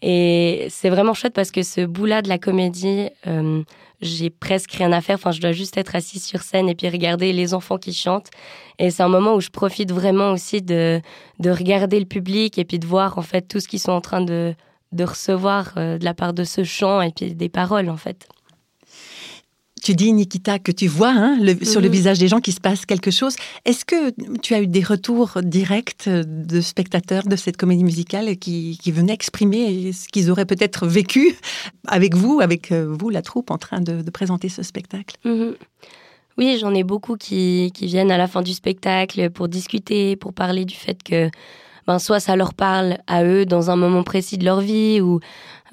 Et 0.00 0.66
c'est 0.70 0.90
vraiment 0.90 1.14
chouette 1.14 1.34
parce 1.34 1.50
que 1.50 1.62
ce 1.62 1.84
bout-là 1.84 2.22
de 2.22 2.28
la 2.28 2.38
comédie, 2.38 3.10
euh, 3.26 3.62
j'ai 4.00 4.30
presque 4.30 4.72
rien 4.72 4.92
à 4.92 5.00
faire. 5.00 5.16
Enfin, 5.16 5.32
je 5.32 5.40
dois 5.40 5.52
juste 5.52 5.76
être 5.76 5.94
assise 5.94 6.24
sur 6.24 6.40
scène 6.40 6.68
et 6.68 6.74
puis 6.74 6.88
regarder 6.88 7.32
les 7.32 7.52
enfants 7.52 7.78
qui 7.78 7.92
chantent. 7.92 8.30
Et 8.78 8.90
c'est 8.90 9.02
un 9.02 9.08
moment 9.08 9.34
où 9.34 9.40
je 9.40 9.50
profite 9.50 9.92
vraiment 9.92 10.32
aussi 10.32 10.62
de, 10.62 11.00
de 11.40 11.50
regarder 11.50 11.98
le 12.00 12.06
public 12.06 12.58
et 12.58 12.64
puis 12.64 12.78
de 12.78 12.86
voir 12.86 13.18
en 13.18 13.22
fait 13.22 13.42
tout 13.42 13.60
ce 13.60 13.68
qu'ils 13.68 13.80
sont 13.80 13.92
en 13.92 14.00
train 14.00 14.22
de, 14.22 14.54
de 14.92 15.04
recevoir 15.04 15.74
euh, 15.76 15.98
de 15.98 16.04
la 16.04 16.14
part 16.14 16.32
de 16.32 16.44
ce 16.44 16.64
chant 16.64 17.02
et 17.02 17.10
puis 17.10 17.34
des 17.34 17.48
paroles 17.48 17.90
en 17.90 17.96
fait. 17.96 18.28
Tu 19.88 19.94
dis, 19.94 20.12
Nikita, 20.12 20.58
que 20.58 20.70
tu 20.70 20.86
vois 20.86 21.14
hein, 21.16 21.38
sur 21.62 21.80
le 21.80 21.86
mhm. 21.86 21.92
visage 21.94 22.18
des 22.18 22.28
gens 22.28 22.40
qu'il 22.40 22.52
se 22.52 22.60
passe 22.60 22.84
quelque 22.84 23.10
chose. 23.10 23.36
Est-ce 23.64 23.86
que 23.86 24.12
tu 24.42 24.52
as 24.52 24.60
eu 24.60 24.66
des 24.66 24.82
retours 24.82 25.38
directs 25.42 26.10
de 26.10 26.60
spectateurs 26.60 27.22
de 27.22 27.36
cette 27.36 27.56
comédie 27.56 27.84
musicale 27.84 28.36
qui, 28.36 28.78
venaient 28.88 29.14
exprimer 29.14 29.94
ce 29.94 30.06
qu'ils 30.08 30.30
auraient 30.30 30.44
peut-être 30.44 30.86
vécu 30.86 31.34
avec 31.86 32.14
vous, 32.14 32.40
avec 32.42 32.70
euh, 32.70 32.94
vous, 33.00 33.08
la 33.08 33.22
troupe, 33.22 33.50
en 33.50 33.56
train 33.56 33.80
de, 33.80 34.02
présenter 34.10 34.50
ce 34.50 34.62
spectacle? 34.62 35.16
Mhm. 35.24 35.54
Oui, 36.36 36.58
j'en 36.60 36.74
ai 36.74 36.84
beaucoup 36.84 37.16
qui, 37.16 37.72
qui, 37.72 37.86
viennent 37.86 38.10
à 38.10 38.18
la 38.18 38.28
fin 38.28 38.42
du 38.42 38.52
spectacle 38.52 39.30
pour 39.30 39.48
discuter, 39.48 40.16
pour 40.16 40.34
parler 40.34 40.66
du 40.66 40.76
fait 40.76 41.02
que 41.02 41.30
ben, 41.88 41.98
soit 41.98 42.20
ça 42.20 42.36
leur 42.36 42.52
parle 42.52 42.98
à 43.06 43.24
eux 43.24 43.46
dans 43.46 43.70
un 43.70 43.76
moment 43.76 44.02
précis 44.02 44.36
de 44.36 44.44
leur 44.44 44.60
vie, 44.60 45.00
ou 45.00 45.20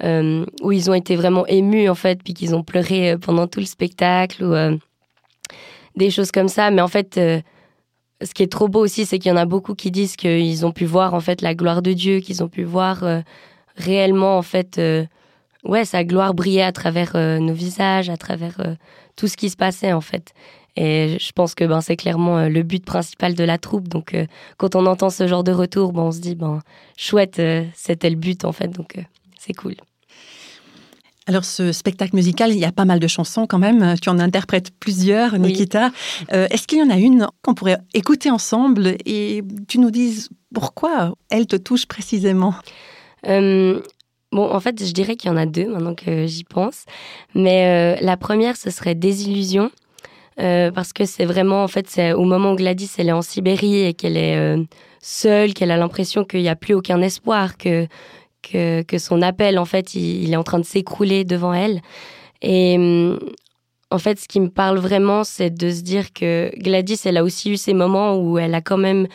euh, 0.02 0.46
où 0.62 0.72
ils 0.72 0.90
ont 0.90 0.94
été 0.94 1.14
vraiment 1.14 1.46
émus 1.46 1.90
en 1.90 1.94
fait, 1.94 2.22
puis 2.22 2.32
qu'ils 2.32 2.54
ont 2.54 2.62
pleuré 2.62 3.12
euh, 3.12 3.18
pendant 3.18 3.46
tout 3.46 3.60
le 3.60 3.66
spectacle, 3.66 4.42
ou 4.42 4.54
euh, 4.54 4.74
des 5.94 6.10
choses 6.10 6.32
comme 6.32 6.48
ça. 6.48 6.70
Mais 6.70 6.80
en 6.80 6.88
fait, 6.88 7.16
ce 7.16 8.32
qui 8.34 8.42
est 8.42 8.50
trop 8.50 8.66
beau 8.66 8.80
aussi, 8.80 9.04
c'est 9.04 9.18
qu'il 9.18 9.28
y 9.30 9.34
en 9.34 9.36
a 9.36 9.44
beaucoup 9.44 9.74
qui 9.74 9.90
disent 9.90 10.16
qu'ils 10.16 10.64
ont 10.64 10.72
pu 10.72 10.86
voir 10.86 11.12
en 11.12 11.20
fait 11.20 11.42
la 11.42 11.54
gloire 11.54 11.82
de 11.82 11.92
Dieu, 11.92 12.20
qu'ils 12.20 12.42
ont 12.42 12.48
pu 12.48 12.64
voir 12.64 13.04
réellement 13.76 14.38
en 14.38 14.42
fait 14.42 14.80
ouais, 15.64 15.84
sa 15.84 16.02
gloire 16.02 16.32
brillait 16.32 16.62
à 16.62 16.72
travers 16.72 17.14
nos 17.14 17.52
visages, 17.52 18.08
à 18.08 18.16
travers 18.16 18.56
tout 19.16 19.28
ce 19.28 19.36
qui 19.36 19.50
se 19.50 19.56
passait 19.56 19.92
en 19.92 20.00
fait. 20.00 20.32
Et 20.76 21.16
je 21.18 21.32
pense 21.32 21.54
que 21.54 21.64
ben, 21.64 21.80
c'est 21.80 21.96
clairement 21.96 22.38
euh, 22.38 22.48
le 22.48 22.62
but 22.62 22.84
principal 22.84 23.34
de 23.34 23.44
la 23.44 23.58
troupe. 23.58 23.88
Donc 23.88 24.14
quand 24.58 24.76
on 24.76 24.86
entend 24.86 25.10
ce 25.10 25.26
genre 25.26 25.44
de 25.44 25.52
retour, 25.52 25.92
ben, 25.92 26.02
on 26.02 26.12
se 26.12 26.20
dit, 26.20 26.34
ben, 26.34 26.60
chouette, 26.96 27.40
c'était 27.74 28.10
le 28.10 28.16
but 28.16 28.44
en 28.44 28.52
fait. 28.52 28.68
Donc 28.68 28.96
c'est 29.38 29.54
cool. 29.54 29.74
Alors, 31.28 31.44
ce 31.44 31.72
spectacle 31.72 32.14
musical, 32.14 32.52
il 32.52 32.58
y 32.58 32.64
a 32.64 32.70
pas 32.70 32.84
mal 32.84 33.00
de 33.00 33.08
chansons 33.08 33.48
quand 33.48 33.58
même. 33.58 33.96
Tu 34.00 34.08
en 34.10 34.20
interprètes 34.20 34.70
plusieurs, 34.78 35.36
Nikita. 35.40 35.90
Est-ce 36.28 36.68
qu'il 36.68 36.78
y 36.78 36.82
en 36.82 36.90
a 36.90 36.98
une 36.98 37.26
qu'on 37.42 37.52
pourrait 37.52 37.78
écouter 37.94 38.30
ensemble 38.30 38.94
et 39.04 39.42
tu 39.66 39.80
nous 39.80 39.90
dises 39.90 40.28
pourquoi 40.54 41.14
elle 41.28 41.48
te 41.48 41.56
touche 41.56 41.86
précisément? 41.86 42.54
Bon, 44.32 44.52
en 44.52 44.60
fait, 44.60 44.84
je 44.84 44.92
dirais 44.92 45.16
qu'il 45.16 45.30
y 45.30 45.32
en 45.32 45.36
a 45.36 45.46
deux 45.46 45.66
maintenant 45.66 45.94
que 45.94 46.26
j'y 46.26 46.44
pense. 46.44 46.84
Mais 47.34 47.96
euh, 47.96 48.04
la 48.04 48.16
première, 48.16 48.56
ce 48.56 48.70
serait 48.70 48.94
Désillusion. 48.94 49.70
Euh, 50.38 50.70
parce 50.70 50.92
que 50.92 51.06
c'est 51.06 51.24
vraiment, 51.24 51.62
en 51.62 51.68
fait, 51.68 51.98
au 52.14 52.24
moment 52.24 52.52
où 52.52 52.56
Gladys, 52.56 52.90
elle 52.98 53.08
est 53.08 53.12
en 53.12 53.22
Sibérie 53.22 53.86
et 53.86 53.94
qu'elle 53.94 54.16
est 54.16 54.36
euh, 54.36 54.62
seule, 55.00 55.54
qu'elle 55.54 55.70
a 55.70 55.76
l'impression 55.76 56.24
qu'il 56.24 56.42
n'y 56.42 56.48
a 56.48 56.56
plus 56.56 56.74
aucun 56.74 57.00
espoir, 57.00 57.56
que, 57.56 57.86
que, 58.42 58.98
son 58.98 59.22
appel, 59.22 59.58
en 59.58 59.64
fait, 59.64 59.94
il, 59.94 60.32
est 60.32 60.36
en 60.36 60.44
train 60.44 60.58
de 60.58 60.64
s'écrouler 60.64 61.24
devant 61.24 61.54
elle. 61.54 61.80
Et 62.42 62.76
hum, 62.76 63.18
en 63.90 63.98
fait, 63.98 64.18
ce 64.18 64.28
qui 64.28 64.40
me 64.40 64.50
parle 64.50 64.78
vraiment, 64.78 65.24
c'est 65.24 65.50
de 65.50 65.70
se 65.70 65.80
dire 65.80 66.12
que 66.12 66.50
Gladys, 66.58 67.00
elle 67.04 67.16
a 67.16 67.24
aussi 67.24 67.50
eu 67.50 67.56
ces 67.56 67.72
moments 67.72 68.16
où 68.16 68.38
elle 68.38 68.54
a 68.54 68.60
quand 68.60 68.76
même 68.76 69.06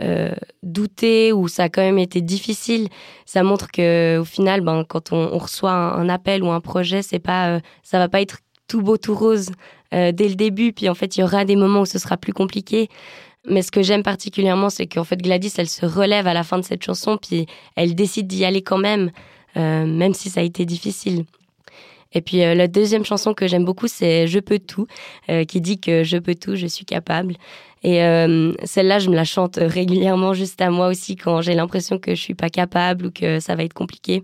euh, 0.00 0.32
douter 0.62 1.32
ou 1.32 1.46
ça 1.48 1.64
a 1.64 1.68
quand 1.68 1.82
même 1.82 1.98
été 1.98 2.22
difficile, 2.22 2.88
ça 3.26 3.42
montre 3.42 3.70
que 3.70 4.18
au 4.18 4.24
final, 4.24 4.62
ben, 4.62 4.84
quand 4.88 5.12
on, 5.12 5.36
reçoit 5.36 5.72
un, 5.72 6.08
appel 6.08 6.42
ou 6.42 6.50
un 6.50 6.60
projet, 6.60 7.02
c'est 7.02 7.18
pas, 7.18 7.60
ça 7.82 7.98
va 7.98 8.08
pas 8.08 8.22
être 8.22 8.38
tout 8.70 8.82
beau 8.82 8.96
tout 8.96 9.14
rose 9.14 9.50
euh, 9.92 10.12
dès 10.12 10.28
le 10.28 10.36
début. 10.36 10.72
Puis 10.72 10.88
en 10.88 10.94
fait, 10.94 11.16
il 11.16 11.20
y 11.20 11.22
aura 11.22 11.44
des 11.44 11.56
moments 11.56 11.80
où 11.80 11.86
ce 11.86 11.98
sera 11.98 12.16
plus 12.16 12.32
compliqué. 12.32 12.88
Mais 13.48 13.62
ce 13.62 13.70
que 13.70 13.82
j'aime 13.82 14.02
particulièrement, 14.02 14.70
c'est 14.70 14.86
qu'en 14.86 15.04
fait 15.04 15.20
Gladys, 15.20 15.54
elle 15.58 15.68
se 15.68 15.84
relève 15.84 16.26
à 16.26 16.34
la 16.34 16.44
fin 16.44 16.58
de 16.58 16.64
cette 16.64 16.84
chanson, 16.84 17.16
puis 17.16 17.46
elle 17.74 17.94
décide 17.94 18.26
d'y 18.26 18.44
aller 18.44 18.60
quand 18.60 18.76
même, 18.76 19.10
même 19.56 20.12
si 20.12 20.28
ça 20.28 20.40
a 20.40 20.42
été 20.42 20.66
difficile. 20.66 21.24
Et 22.12 22.20
puis 22.20 22.36
la 22.40 22.68
deuxième 22.68 23.06
chanson 23.06 23.32
que 23.32 23.48
j'aime 23.48 23.64
beaucoup, 23.64 23.88
c'est 23.88 24.26
Je 24.26 24.40
peux 24.40 24.58
tout, 24.58 24.86
qui 25.48 25.60
dit 25.62 25.80
que 25.80 26.04
je 26.04 26.18
peux 26.18 26.34
tout, 26.34 26.54
je 26.54 26.66
suis 26.66 26.84
capable. 26.84 27.34
Et 27.82 28.02
euh, 28.04 28.52
celle-là, 28.64 28.98
je 28.98 29.08
me 29.08 29.16
la 29.16 29.24
chante 29.24 29.58
régulièrement 29.60 30.34
juste 30.34 30.60
à 30.60 30.70
moi 30.70 30.88
aussi 30.88 31.16
quand 31.16 31.40
j'ai 31.40 31.54
l'impression 31.54 31.98
que 31.98 32.14
je 32.14 32.20
suis 32.20 32.34
pas 32.34 32.50
capable 32.50 33.06
ou 33.06 33.10
que 33.10 33.40
ça 33.40 33.54
va 33.54 33.64
être 33.64 33.72
compliqué. 33.72 34.22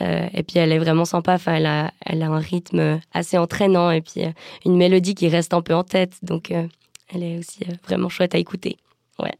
Euh, 0.00 0.28
et 0.32 0.42
puis 0.42 0.58
elle 0.58 0.72
est 0.72 0.78
vraiment 0.78 1.04
sympa. 1.04 1.34
Enfin, 1.34 1.54
elle 1.54 1.66
a, 1.66 1.92
elle 2.04 2.22
a 2.22 2.28
un 2.28 2.38
rythme 2.38 3.00
assez 3.12 3.38
entraînant 3.38 3.90
et 3.90 4.00
puis 4.00 4.24
euh, 4.24 4.30
une 4.64 4.76
mélodie 4.76 5.14
qui 5.14 5.28
reste 5.28 5.54
un 5.54 5.62
peu 5.62 5.74
en 5.74 5.84
tête. 5.84 6.12
Donc, 6.22 6.50
elle 6.50 7.22
est 7.22 7.38
aussi 7.38 7.60
vraiment 7.84 8.08
chouette 8.08 8.34
à 8.34 8.38
écouter. 8.38 8.76
Ouais. 9.18 9.32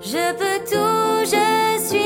Je 0.00 0.32
peux 0.34 0.58
tout, 0.70 1.24
je 1.24 1.88
suis 1.88 2.05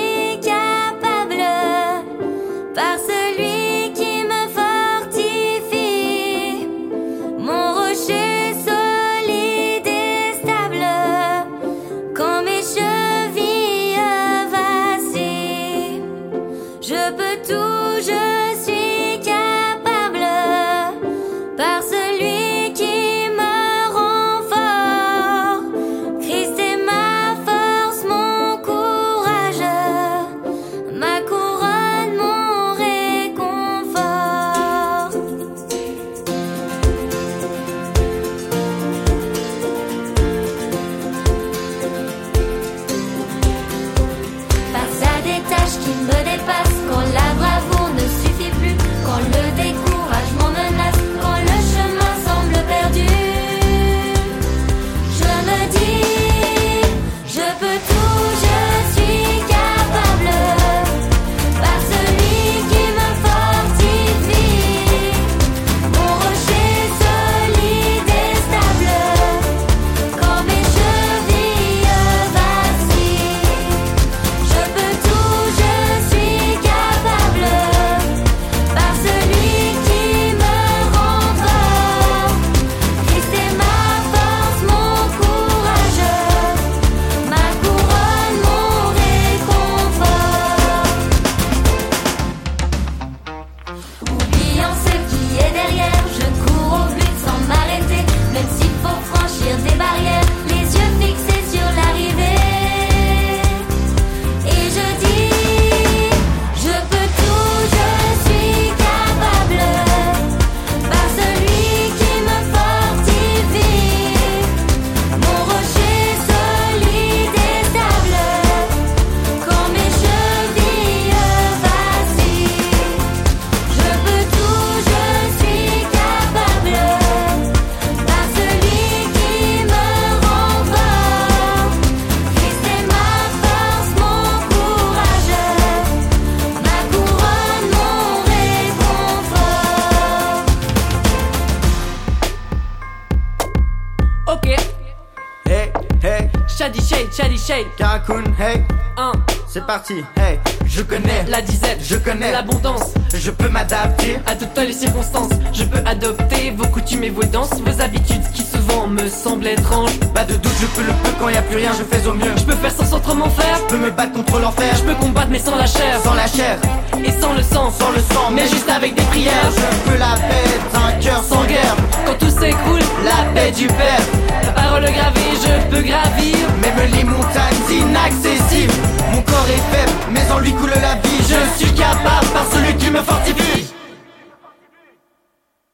Karakun, 147.76 148.22
hey, 148.38 148.62
Un, 148.96 149.10
c'est 149.48 149.66
parti, 149.66 149.94
hey, 150.16 150.38
je 150.66 150.82
connais, 150.82 151.24
la 151.28 151.42
disette, 151.42 151.80
je 151.82 151.96
connais, 151.96 152.30
l'abondance. 152.30 152.94
je 153.12 153.28
peux 153.32 153.48
m'adapter. 153.48 154.18
À 154.26 154.36
toutes 154.36 154.56
les 154.56 154.72
circonstances, 154.72 155.32
je 155.52 155.64
peux 155.64 155.80
adopter 155.84 156.52
vos 156.56 156.68
coutumes 156.68 157.02
et 157.02 157.10
vos 157.10 157.24
danses, 157.24 157.60
vos 157.60 157.80
habitudes 157.80 158.22
qui 158.32 158.42
me 158.88 159.08
semblent 159.08 159.46
étranges. 159.46 159.98
Pas 160.14 160.24
de 160.24 160.34
doute, 160.34 160.52
je 160.60 160.66
peux 160.66 160.82
le 160.82 160.92
peu 161.02 161.10
quand 161.18 161.28
y 161.28 161.36
a 161.36 161.42
plus 161.42 161.56
rien, 161.56 161.70
je 161.78 161.84
fais 161.84 162.06
au 162.06 162.14
mieux. 162.14 162.32
Je 162.36 162.44
peux 162.44 162.54
faire 162.56 162.72
sans 162.72 162.94
autrement 162.94 163.28
faire, 163.30 163.58
Je 163.58 163.74
peux 163.74 163.80
me 163.80 163.90
battre 163.90 164.12
contre 164.12 164.40
l'enfer, 164.40 164.74
je 164.76 164.82
peux 164.82 164.94
combattre 164.94 165.28
mais 165.30 165.38
sans 165.38 165.56
la 165.56 165.66
chair, 165.66 166.00
sans 166.02 166.14
la 166.14 166.26
chair, 166.26 166.58
et 167.04 167.12
sans 167.20 167.32
le 167.34 167.42
sang, 167.42 167.70
sans 167.70 167.90
le 167.90 168.00
sang, 168.12 168.30
mais 168.32 168.46
juste 168.48 168.68
avec 168.68 168.94
des 168.94 169.04
prières. 169.04 169.50
je 169.50 169.90
peux 169.90 169.98
la 169.98 170.14
paix, 170.28 170.50
un 170.74 170.92
cœur 171.00 171.22
sans 171.22 171.44
guerre. 171.44 171.76
Quand 172.06 172.18
tout 172.18 172.30
s'écroule, 172.30 172.80
La 173.04 173.24
paix 173.34 173.50
du 173.52 173.66
Père, 173.66 174.04
la 174.44 174.52
parole 174.52 174.82
gravée, 174.82 175.32
je 175.44 175.70
peux 175.70 175.82
gravir. 175.82 176.36
même 176.62 176.90
les 176.92 177.04
montagnes 177.04 177.50
inaccessibles. 177.70 178.74
Mon 179.12 179.22
corps 179.22 179.48
est 179.48 179.76
faible, 179.76 179.92
mais 180.12 180.30
en 180.30 180.38
lui 180.38 180.52
coule 180.52 180.70
la 180.70 180.94
vie. 180.96 181.22
Je 181.28 181.64
suis 181.64 181.74
capable 181.74 182.26
par 182.32 182.46
celui 182.52 182.74
qui 182.76 182.90
me 182.90 183.00
fortifie. 183.02 183.72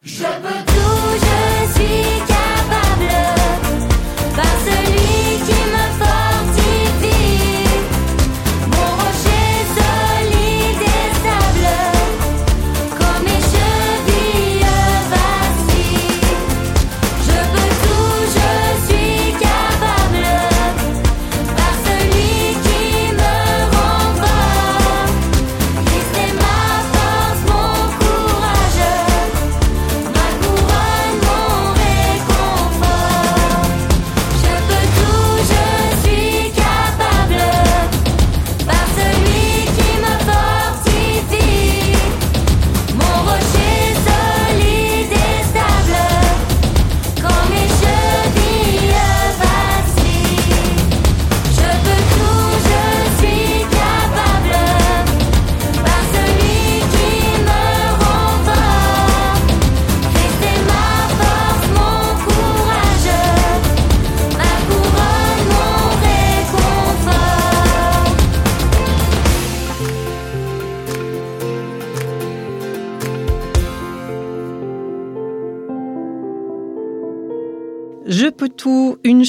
Je 0.02 0.22
peux 0.22 0.62
tout, 0.66 1.15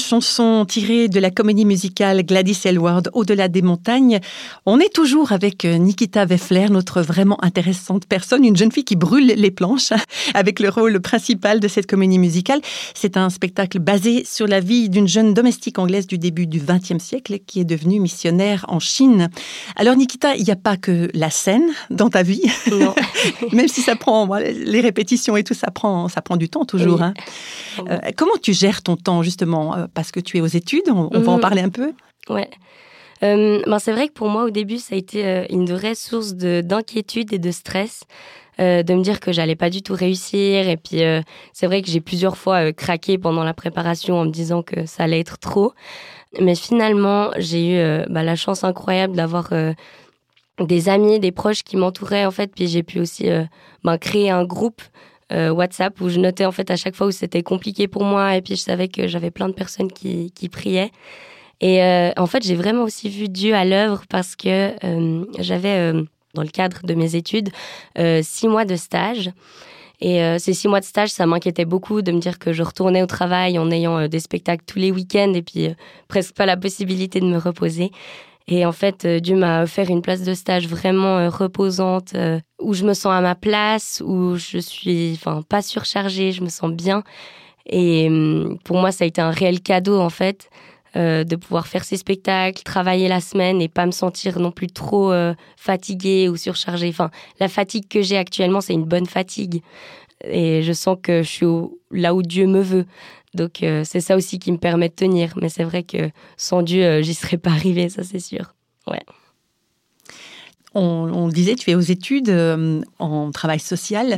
chanson 0.08 0.64
tirée 0.66 1.08
de 1.08 1.20
la 1.20 1.30
comédie 1.30 1.66
musicale 1.66 2.24
Gladys 2.24 2.58
Aylward, 2.64 3.10
Au-delà 3.12 3.48
des 3.48 3.60
montagnes. 3.60 4.20
On 4.64 4.80
est 4.80 4.90
toujours 4.90 5.32
avec 5.32 5.66
euh, 5.66 5.76
Nikita 5.76 6.24
Weffler, 6.24 6.70
notre 6.70 7.02
vraiment 7.02 7.36
intéressante 7.44 8.06
personne, 8.06 8.42
une 8.42 8.56
jeune 8.56 8.72
fille 8.72 8.84
qui 8.86 8.96
brûle 8.96 9.26
les 9.26 9.50
planches 9.50 9.92
avec 10.34 10.60
le 10.60 10.70
rôle 10.70 10.98
principal 11.00 11.60
de 11.60 11.68
cette 11.68 11.86
comédie 11.86 12.18
musicale. 12.18 12.62
C'est 12.94 13.18
un 13.18 13.28
spectacle 13.28 13.80
basé 13.80 14.24
sur 14.24 14.46
la 14.46 14.60
vie 14.60 14.88
d'une 14.88 15.06
jeune 15.06 15.34
domestique 15.34 15.78
anglaise 15.78 16.06
du 16.06 16.16
début 16.16 16.46
du 16.46 16.58
XXe 16.58 17.04
siècle 17.04 17.40
qui 17.46 17.60
est 17.60 17.66
devenue 17.66 18.00
missionnaire 18.00 18.64
en 18.68 18.80
Chine. 18.80 19.28
Alors 19.76 19.94
Nikita, 19.94 20.36
il 20.36 20.44
n'y 20.44 20.50
a 20.50 20.56
pas 20.56 20.78
que 20.78 21.10
la 21.12 21.28
scène 21.28 21.68
dans 21.90 22.08
ta 22.08 22.22
vie, 22.22 22.44
Non. 22.72 22.94
même 23.52 23.68
si 23.68 23.82
ça 23.82 23.94
prend 23.94 24.26
les 24.36 24.80
répétitions 24.80 25.36
et 25.36 25.44
tout, 25.44 25.52
ça 25.54 25.70
prend, 25.70 26.08
ça 26.08 26.22
prend 26.22 26.38
du 26.38 26.48
temps 26.48 26.64
toujours. 26.64 27.00
Oui. 27.00 27.04
hein. 27.04 27.14
Euh, 27.90 27.98
comment 28.16 28.38
tu 28.40 28.54
gères 28.54 28.82
ton 28.82 28.96
temps 28.96 29.22
justement 29.22 29.76
euh, 29.76 29.86
Parce 29.98 30.12
que 30.12 30.20
tu 30.20 30.36
es 30.38 30.40
aux 30.40 30.46
études, 30.46 30.88
on, 30.90 31.08
on 31.12 31.18
va 31.18 31.32
en 31.32 31.34
Mhm. 31.36 31.40
parler 31.40 31.62
un 31.62 31.70
peu. 31.70 31.92
Ouais. 32.30 32.48
Euh, 33.24 33.60
ben 33.66 33.80
c'est 33.80 33.90
vrai 33.90 34.06
que 34.06 34.12
pour 34.12 34.28
moi, 34.28 34.44
au 34.44 34.50
début, 34.50 34.78
ça 34.78 34.94
a 34.94 34.98
été 34.98 35.26
euh, 35.26 35.44
une 35.50 35.66
vraie 35.72 35.96
source 35.96 36.34
de- 36.34 36.60
d'inquiétude 36.60 37.32
et 37.32 37.38
de 37.40 37.50
stress. 37.50 38.04
euh, 38.60 38.82
de 38.84 38.92
me 38.94 39.02
dire 39.02 39.18
que 39.20 39.30
j'allais 39.32 39.54
pas 39.56 39.70
du 39.70 39.82
tout 39.82 39.94
réussir. 39.94 40.68
Et 40.68 40.76
puis, 40.76 41.02
euh, 41.04 41.20
c'est 41.52 41.66
vrai 41.66 41.80
que 41.82 41.88
j'ai 41.88 42.00
plusieurs 42.00 42.36
fois 42.36 42.72
craqué 42.72 43.16
pendant 43.18 43.42
la 43.44 43.54
préparation 43.54 44.16
en 44.20 44.24
me 44.24 44.30
disant 44.32 44.62
que 44.62 44.84
ça 44.86 45.04
allait 45.04 45.20
être 45.20 45.38
trop. 45.38 45.72
Mais 46.40 46.54
finalement, 46.56 47.30
j'ai 47.38 47.74
eu 47.74 48.04
bah, 48.08 48.22
la 48.24 48.34
chance 48.36 48.62
incroyable 48.64 49.14
d'avoir 49.16 49.52
des 50.60 50.88
amis, 50.88 51.20
des 51.20 51.30
proches 51.32 51.62
qui 51.62 51.76
m'entouraient, 51.76 52.26
en 52.26 52.30
fait. 52.32 52.52
Puis 52.54 52.66
j'ai 52.66 52.82
pu 52.82 52.98
aussi 53.00 53.30
euh, 53.30 53.44
ben, 53.84 53.96
créer 53.98 54.30
un 54.30 54.44
groupe 54.44 54.82
euh, 55.32 55.50
WhatsApp 55.50 56.00
où 56.00 56.08
je 56.08 56.18
notais, 56.18 56.44
en 56.44 56.52
fait, 56.52 56.70
à 56.70 56.76
chaque 56.76 56.94
fois 56.94 57.06
où 57.06 57.10
c'était 57.10 57.42
compliqué 57.42 57.88
pour 57.88 58.04
moi. 58.04 58.36
Et 58.36 58.42
puis, 58.42 58.56
je 58.56 58.62
savais 58.62 58.88
que 58.88 59.06
j'avais 59.06 59.30
plein 59.30 59.48
de 59.48 59.54
personnes 59.54 59.92
qui, 59.92 60.30
qui 60.32 60.48
priaient. 60.48 60.90
Et 61.60 61.82
euh, 61.82 62.12
en 62.16 62.26
fait, 62.26 62.42
j'ai 62.44 62.54
vraiment 62.54 62.84
aussi 62.84 63.08
vu 63.08 63.28
Dieu 63.28 63.54
à 63.54 63.64
l'œuvre 63.64 64.04
parce 64.08 64.36
que 64.36 64.72
euh, 64.84 65.24
j'avais, 65.38 65.92
dans 66.34 66.42
le 66.42 66.48
cadre 66.48 66.80
de 66.84 66.94
mes 66.94 67.16
études, 67.16 67.50
six 68.22 68.48
mois 68.48 68.64
de 68.64 68.76
stage. 68.76 69.30
Et 70.00 70.20
ces 70.38 70.54
six 70.54 70.68
mois 70.68 70.78
de 70.78 70.84
stage, 70.84 71.08
ça 71.08 71.26
m'inquiétait 71.26 71.64
beaucoup 71.64 72.02
de 72.02 72.12
me 72.12 72.20
dire 72.20 72.38
que 72.38 72.52
je 72.52 72.62
retournais 72.62 73.02
au 73.02 73.06
travail 73.06 73.58
en 73.58 73.68
ayant 73.72 74.06
des 74.06 74.20
spectacles 74.20 74.62
tous 74.64 74.78
les 74.78 74.92
week-ends 74.92 75.34
et 75.34 75.42
puis 75.42 75.70
presque 76.06 76.36
pas 76.36 76.46
la 76.46 76.56
possibilité 76.56 77.18
de 77.18 77.24
me 77.24 77.36
reposer. 77.36 77.90
Et 78.50 78.64
en 78.64 78.72
fait, 78.72 79.04
euh, 79.04 79.20
Dieu 79.20 79.36
m'a 79.36 79.62
offert 79.62 79.90
une 79.90 80.00
place 80.00 80.22
de 80.22 80.32
stage 80.32 80.66
vraiment 80.66 81.18
euh, 81.18 81.28
reposante, 81.28 82.14
euh, 82.14 82.40
où 82.58 82.72
je 82.72 82.84
me 82.84 82.94
sens 82.94 83.12
à 83.12 83.20
ma 83.20 83.34
place, 83.34 84.02
où 84.04 84.36
je 84.36 84.56
suis, 84.56 85.12
enfin, 85.14 85.42
pas 85.46 85.60
surchargée, 85.60 86.32
je 86.32 86.42
me 86.42 86.48
sens 86.48 86.72
bien. 86.72 87.02
Et 87.66 88.08
hum, 88.08 88.58
pour 88.64 88.78
moi, 88.78 88.90
ça 88.90 89.04
a 89.04 89.06
été 89.06 89.20
un 89.20 89.30
réel 89.30 89.60
cadeau 89.60 90.00
en 90.00 90.10
fait 90.10 90.50
de 90.94 91.36
pouvoir 91.36 91.68
faire 91.68 91.84
ces 91.84 91.96
spectacles, 91.96 92.60
travailler 92.64 93.06
la 93.06 93.20
semaine 93.20 93.62
et 93.62 93.68
pas 93.68 93.86
me 93.86 93.92
sentir 93.92 94.40
non 94.40 94.50
plus 94.50 94.66
trop 94.66 95.12
fatiguée 95.56 96.28
ou 96.28 96.36
surchargée. 96.36 96.88
Enfin, 96.88 97.10
la 97.38 97.46
fatigue 97.46 97.86
que 97.86 98.02
j'ai 98.02 98.16
actuellement, 98.16 98.60
c'est 98.60 98.72
une 98.72 98.86
bonne 98.86 99.06
fatigue. 99.06 99.62
Et 100.24 100.62
je 100.62 100.72
sens 100.72 100.96
que 101.02 101.22
je 101.22 101.28
suis 101.28 101.46
au- 101.46 101.78
là 101.90 102.14
où 102.14 102.22
Dieu 102.22 102.46
me 102.46 102.60
veut. 102.60 102.86
Donc, 103.34 103.62
euh, 103.62 103.82
c'est 103.84 104.00
ça 104.00 104.16
aussi 104.16 104.38
qui 104.38 104.50
me 104.52 104.56
permet 104.58 104.88
de 104.88 104.94
tenir. 104.94 105.34
Mais 105.40 105.48
c'est 105.48 105.64
vrai 105.64 105.82
que 105.82 106.10
sans 106.36 106.62
Dieu, 106.62 106.82
euh, 106.84 107.02
j'y 107.02 107.14
serais 107.14 107.36
pas 107.38 107.50
arrivée, 107.50 107.88
ça 107.88 108.02
c'est 108.02 108.18
sûr. 108.20 108.54
On, 110.74 111.10
on 111.12 111.28
disait, 111.28 111.54
tu 111.54 111.70
es 111.70 111.74
aux 111.74 111.80
études 111.80 112.28
euh, 112.28 112.80
en 112.98 113.30
travail 113.30 113.58
social. 113.60 114.16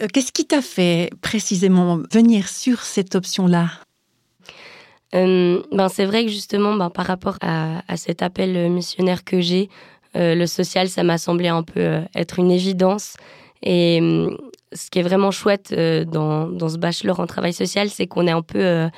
Euh, 0.00 0.06
Qu'est-ce 0.12 0.32
qui 0.32 0.46
t'a 0.46 0.62
fait 0.62 1.10
précisément 1.20 2.00
venir 2.12 2.48
sur 2.48 2.80
cette 2.82 3.14
option-là? 3.14 3.70
Ben, 5.12 5.88
c'est 5.92 6.06
vrai 6.06 6.24
que 6.24 6.30
justement, 6.30 6.74
ben, 6.74 6.90
par 6.90 7.06
rapport 7.06 7.36
à, 7.40 7.82
à 7.86 7.96
cet 7.96 8.22
appel 8.22 8.70
missionnaire 8.70 9.24
que 9.24 9.40
j'ai, 9.40 9.68
le 10.14 10.46
social, 10.46 10.88
ça 10.88 11.02
m'a 11.02 11.18
semblé 11.18 11.48
un 11.48 11.62
peu 11.62 12.00
être 12.14 12.38
une 12.38 12.50
évidence. 12.50 13.16
Et 13.62 14.00
ce 14.74 14.90
qui 14.90 14.98
est 14.98 15.02
vraiment 15.02 15.30
chouette 15.30 15.72
euh, 15.72 16.04
dans, 16.04 16.68
ce 16.68 16.76
bachelor 16.76 17.20
en 17.20 17.26
travail 17.26 17.52
social, 17.52 17.88
c'est 17.88 18.06
qu'on 18.06 18.26
est 18.26 18.32
un 18.32 18.42
peu 18.42 18.58
euh, 18.58 18.88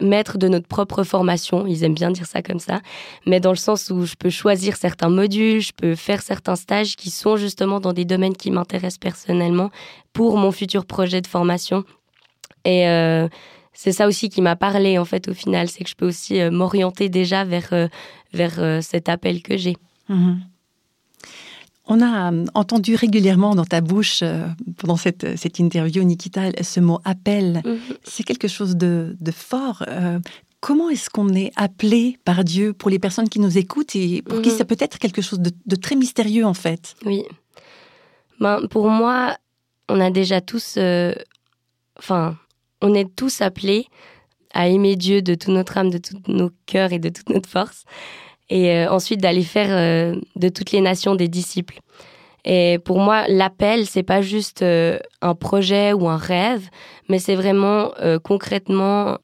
maître 0.00 0.36
de 0.36 0.48
notre 0.48 0.66
propre 0.66 1.04
formation. 1.04 1.66
Ils 1.66 1.84
aiment 1.84 1.94
bien 1.94 2.10
dire 2.10 2.26
ça 2.26 2.42
comme 2.42 2.58
ça. 2.58 2.80
Mais 3.24 3.40
dans 3.40 3.50
le 3.50 3.56
sens 3.56 3.90
où 3.90 4.04
je 4.04 4.14
peux 4.18 4.30
choisir 4.30 4.76
certains 4.76 5.08
modules, 5.08 5.60
je 5.60 5.72
peux 5.72 5.94
faire 5.94 6.22
certains 6.22 6.56
stages 6.56 6.96
qui 6.96 7.10
sont 7.10 7.36
justement 7.36 7.80
dans 7.80 7.92
des 7.92 8.04
domaines 8.04 8.36
qui 8.36 8.50
m'intéressent 8.50 8.98
personnellement 8.98 9.70
pour 10.12 10.36
mon 10.36 10.52
futur 10.52 10.84
projet 10.84 11.20
de 11.20 11.26
formation. 11.26 11.84
Et 12.64 12.88
euh, 12.88 13.28
c'est 13.72 13.92
ça 13.92 14.08
aussi 14.08 14.28
qui 14.28 14.42
m'a 14.42 14.56
parlé 14.56 14.98
en 14.98 15.04
fait 15.04 15.28
au 15.28 15.34
final, 15.34 15.68
c'est 15.68 15.84
que 15.84 15.90
je 15.90 15.94
peux 15.94 16.08
aussi 16.08 16.40
m'orienter 16.50 17.08
déjà 17.08 17.44
vers, 17.44 17.88
vers 18.32 18.82
cet 18.82 19.08
appel 19.08 19.42
que 19.42 19.56
j'ai. 19.56 19.76
Mhm. 20.08 20.40
On 21.86 22.00
a 22.00 22.32
euh, 22.32 22.44
entendu 22.54 22.94
régulièrement 22.96 23.54
dans 23.54 23.64
ta 23.64 23.80
bouche, 23.80 24.20
euh, 24.22 24.46
pendant 24.78 24.96
cette, 24.96 25.36
cette 25.38 25.58
interview, 25.58 26.02
Nikita, 26.02 26.50
ce 26.62 26.80
mot 26.80 26.98
appel. 27.04 27.62
C'est 28.04 28.24
quelque 28.24 28.48
chose 28.48 28.76
de, 28.76 29.16
de 29.20 29.30
fort. 29.30 29.84
Euh, 29.88 30.18
comment 30.60 30.90
est-ce 30.90 31.08
qu'on 31.10 31.32
est 31.34 31.52
appelé 31.56 32.18
par 32.24 32.42
Dieu 32.44 32.72
pour 32.72 32.90
les 32.90 32.98
personnes 32.98 33.28
qui 33.28 33.38
nous 33.38 33.56
écoutent 33.56 33.94
et 33.94 34.22
pour 34.22 34.42
qui 34.42 34.50
Mhm. 34.50 34.56
ça 34.56 34.64
peut 34.64 34.76
être 34.80 34.98
quelque 34.98 35.22
chose 35.22 35.38
de, 35.38 35.50
de 35.64 35.76
très 35.76 35.94
mystérieux 35.96 36.44
en 36.44 36.54
fait? 36.54 36.96
Oui. 37.04 37.22
Ben, 38.40 38.66
pour 38.68 38.88
moi, 38.88 39.36
on 39.88 40.00
a 40.00 40.10
déjà 40.10 40.40
tous. 40.40 40.74
euh, 40.78 41.14
Enfin, 41.98 42.36
on 42.82 42.92
est 42.94 43.08
tous 43.16 43.40
appelés 43.40 43.86
à 44.52 44.68
aimer 44.68 44.96
Dieu 44.96 45.22
de 45.22 45.34
toute 45.34 45.54
notre 45.54 45.78
âme, 45.78 45.90
de 45.90 45.98
tous 45.98 46.16
nos 46.28 46.50
cœurs 46.66 46.92
et 46.92 46.98
de 46.98 47.08
toute 47.08 47.30
notre 47.30 47.48
force. 47.48 47.84
Et 48.48 48.70
euh, 48.70 48.90
ensuite 48.90 49.20
d'aller 49.20 49.42
faire 49.42 49.68
euh, 49.70 50.18
de 50.36 50.48
toutes 50.48 50.72
les 50.72 50.80
nations 50.80 51.14
des 51.14 51.28
disciples. 51.28 51.80
Et 52.44 52.78
pour 52.84 53.00
moi, 53.00 53.26
l'appel, 53.26 53.86
c'est 53.86 54.04
pas 54.04 54.22
juste 54.22 54.62
euh, 54.62 54.98
un 55.20 55.34
projet 55.34 55.92
ou 55.92 56.08
un 56.08 56.16
rêve, 56.16 56.68
mais 57.08 57.18
c'est 57.18 57.34
vraiment 57.34 57.90
concrètement 58.22 59.18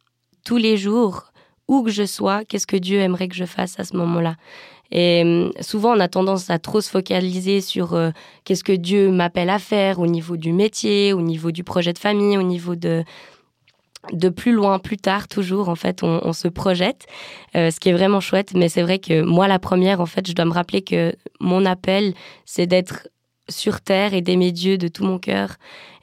tous 0.45 0.57
les 0.57 0.77
jours, 0.77 1.33
où 1.69 1.85
que 1.85 1.91
je 1.91 2.05
sois, 2.05 2.45
qu'est-ce 2.45 2.67
que 2.67 2.77
Dieu 2.77 2.99
aimerait 2.99 3.29
que 3.29 3.37
je 3.37 3.45
fasse 3.45 3.79
à 3.79 3.85
ce 3.85 3.97
moment-là. 3.97 4.35
Et 4.91 5.51
souvent, 5.61 5.97
on 5.97 6.01
a 6.01 6.09
tendance 6.09 6.51
à 6.51 6.59
trop 6.59 6.81
se 6.81 6.91
focaliser 6.91 7.61
sur 7.61 7.97
qu'est-ce 8.45 8.65
que 8.65 8.73
Dieu 8.73 9.11
m'appelle 9.11 9.51
à 9.51 9.61
faire 9.61 10.01
au 10.01 10.07
niveau 10.07 10.37
du 10.37 10.53
métier, 10.53 11.13
au 11.13 11.23
niveau 11.23 11.53
du 11.53 11.63
projet 11.63 11.93
de 11.93 11.99
famille, 11.99 12.37
au 12.37 12.43
niveau 12.43 12.75
de 12.75 13.05
de 14.13 14.29
plus 14.29 14.53
loin, 14.53 14.79
plus 14.79 14.97
tard, 14.97 15.29
toujours, 15.29 15.69
en 15.69 15.77
fait, 15.77 16.03
on, 16.03 16.21
on 16.25 16.33
se 16.33 16.49
projette, 16.49 17.07
euh, 17.55 17.71
ce 17.71 17.79
qui 17.79 17.91
est 17.91 17.93
vraiment 17.93 18.21
chouette. 18.21 18.53
Mais 18.55 18.69
c'est 18.69 18.83
vrai 18.83 18.99
que 18.99 19.23
moi, 19.23 19.47
la 19.47 19.59
première, 19.59 20.01
en 20.01 20.07
fait, 20.07 20.27
je 20.27 20.33
dois 20.33 20.45
me 20.45 20.53
rappeler 20.53 20.83
que 20.83 21.15
mon 21.41 21.65
appel, 21.65 22.15
c'est 22.45 22.67
d'être 22.67 23.09
sur 23.49 23.81
terre 23.81 24.15
et 24.15 24.21
d'aimer 24.21 24.53
Dieu 24.53 24.79
de 24.79 24.89
tout 24.89 25.05
mon 25.05 25.19
cœur. 25.19 25.57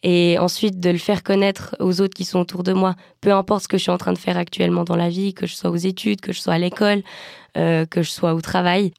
Et 0.03 0.37
ensuite, 0.39 0.79
de 0.79 0.89
le 0.89 0.97
faire 0.97 1.23
connaître 1.23 1.75
aux 1.79 1.99
autres 1.99 2.13
qui 2.13 2.23
sont 2.23 2.39
autour 2.39 2.63
de 2.63 2.71
moi. 2.71 2.95
Peu 3.19 3.33
importe 3.33 3.63
ce 3.63 3.67
que 3.67 3.77
je 3.77 3.83
suis 3.83 3.91
en 3.91 3.97
train 3.97 4.13
de 4.13 4.17
faire 4.17 4.37
actuellement 4.37 4.85
dans 4.85 4.95
la 4.95 5.09
vie, 5.09 5.33
que 5.33 5.45
je 5.45 5.55
sois 5.55 5.69
aux 5.69 5.75
études, 5.75 6.21
que 6.21 6.31
je 6.31 6.39
sois 6.39 6.53
à 6.53 6.57
l'école, 6.57 7.03
euh, 7.57 7.85
que 7.85 8.01
je 8.01 8.09
sois 8.09 8.33
au 8.33 8.41
travail. 8.41 8.93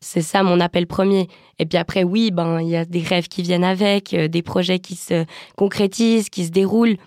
C'est 0.00 0.22
ça 0.22 0.42
mon 0.42 0.60
appel 0.60 0.86
premier. 0.86 1.28
Et 1.58 1.66
puis 1.66 1.78
après, 1.78 2.04
oui, 2.04 2.30
ben 2.30 2.60
il 2.60 2.68
y 2.68 2.76
a 2.76 2.84
des 2.84 3.00
rêves 3.00 3.26
qui 3.26 3.42
viennent 3.42 3.64
avec, 3.64 4.14
euh, 4.14 4.28
des 4.28 4.42
projets 4.42 4.78
qui 4.78 4.96
se 4.96 5.24
concrétisent, 5.56 6.28
qui 6.28 6.44
se 6.44 6.50
déroulent, 6.50 6.98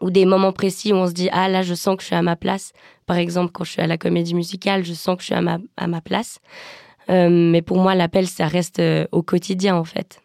ou 0.00 0.10
des 0.10 0.24
moments 0.24 0.52
précis 0.52 0.92
où 0.92 0.96
on 0.96 1.06
se 1.06 1.12
dit 1.12 1.28
ah 1.32 1.48
là 1.48 1.62
je 1.62 1.74
sens 1.74 1.96
que 1.96 2.02
je 2.02 2.08
suis 2.08 2.16
à 2.16 2.22
ma 2.22 2.36
place. 2.36 2.72
Par 3.06 3.16
exemple, 3.16 3.52
quand 3.52 3.64
je 3.64 3.72
suis 3.72 3.82
à 3.82 3.86
la 3.86 3.98
comédie 3.98 4.34
musicale, 4.34 4.84
je 4.84 4.92
sens 4.92 5.16
que 5.16 5.22
je 5.22 5.26
suis 5.26 5.34
à 5.34 5.42
ma 5.42 5.58
à 5.76 5.86
ma 5.86 6.00
place. 6.00 6.40
Euh, 7.10 7.28
mais 7.30 7.62
pour 7.62 7.78
moi, 7.78 7.94
l'appel 7.94 8.26
ça 8.26 8.46
reste 8.46 8.80
euh, 8.80 9.06
au 9.12 9.22
quotidien 9.22 9.76
en 9.76 9.84
fait. 9.84 10.20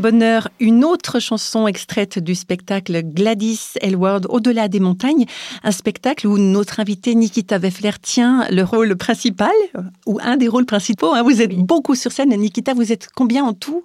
Bonheur, 0.00 0.48
une 0.58 0.84
autre 0.84 1.20
chanson 1.20 1.66
extraite 1.68 2.18
du 2.18 2.34
spectacle 2.34 3.02
Gladys 3.04 3.60
Elward 3.80 4.26
Au-delà 4.28 4.68
des 4.68 4.80
montagnes, 4.80 5.26
un 5.62 5.70
spectacle 5.70 6.26
où 6.26 6.38
notre 6.38 6.80
invité 6.80 7.14
Nikita 7.14 7.58
Weffler 7.58 7.92
tient 8.02 8.46
le 8.50 8.62
rôle 8.64 8.96
principal, 8.96 9.50
ou 10.06 10.18
un 10.22 10.36
des 10.36 10.48
rôles 10.48 10.66
principaux. 10.66 11.12
hein. 11.14 11.22
Vous 11.22 11.40
êtes 11.42 11.54
beaucoup 11.54 11.94
sur 11.94 12.10
scène. 12.12 12.30
Nikita, 12.30 12.74
vous 12.74 12.90
êtes 12.92 13.08
combien 13.14 13.44
en 13.44 13.52
tout? 13.52 13.84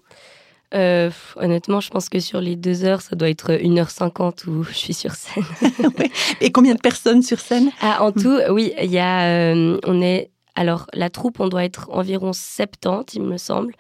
Euh, 0.74 1.12
honnêtement, 1.36 1.80
je 1.80 1.90
pense 1.90 2.10
que 2.10 2.20
sur 2.20 2.42
les 2.42 2.56
deux 2.56 2.84
heures, 2.84 3.02
ça 3.02 3.16
doit 3.16 3.30
être 3.30 3.52
1h50 3.52 4.48
où 4.48 4.64
je 4.64 4.74
suis 4.74 4.94
sur 4.94 5.12
scène. 5.14 5.44
Ouais. 6.00 6.12
Et 6.42 6.52
combien 6.52 6.74
de 6.74 6.80
personnes 6.82 7.22
sur 7.22 7.40
scène? 7.40 7.70
Ah, 7.82 8.04
en 8.04 8.12
tout, 8.12 8.38
oui, 8.50 8.74
il 8.82 8.92
y 8.92 8.98
a, 8.98 9.26
euh, 9.54 9.78
on 9.86 10.02
est, 10.02 10.32
alors 10.56 10.88
la 10.94 11.10
troupe, 11.10 11.40
on 11.40 11.48
doit 11.48 11.64
être 11.66 11.90
environ 11.92 12.32
70, 12.34 13.16
il 13.16 13.24
me 13.24 13.38
semble. 13.38 13.74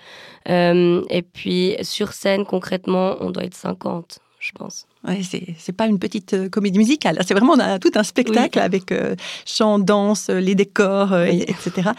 Euh, 0.49 1.01
et 1.09 1.21
puis 1.21 1.75
sur 1.81 2.13
scène, 2.13 2.45
concrètement, 2.45 3.15
on 3.21 3.31
doit 3.31 3.43
être 3.45 3.55
50, 3.55 4.19
je 4.39 4.51
pense. 4.51 4.85
Ouais, 5.07 5.21
c'est 5.21 5.55
c'est 5.59 5.71
pas 5.71 5.85
une 5.88 5.99
petite 5.99 6.33
euh, 6.33 6.49
comédie 6.49 6.79
musicale. 6.79 7.17
C'est 7.27 7.33
vraiment 7.35 7.55
tout 7.79 7.91
un 7.95 8.03
spectacle 8.03 8.57
Oui. 8.57 8.63
avec 8.65 8.91
euh, 8.91 9.15
chant, 9.45 9.77
danse, 9.79 10.29
les 10.29 10.55
décors, 10.55 11.13
euh, 11.13 11.25
Oui. 11.29 11.43
etc. 11.47 11.91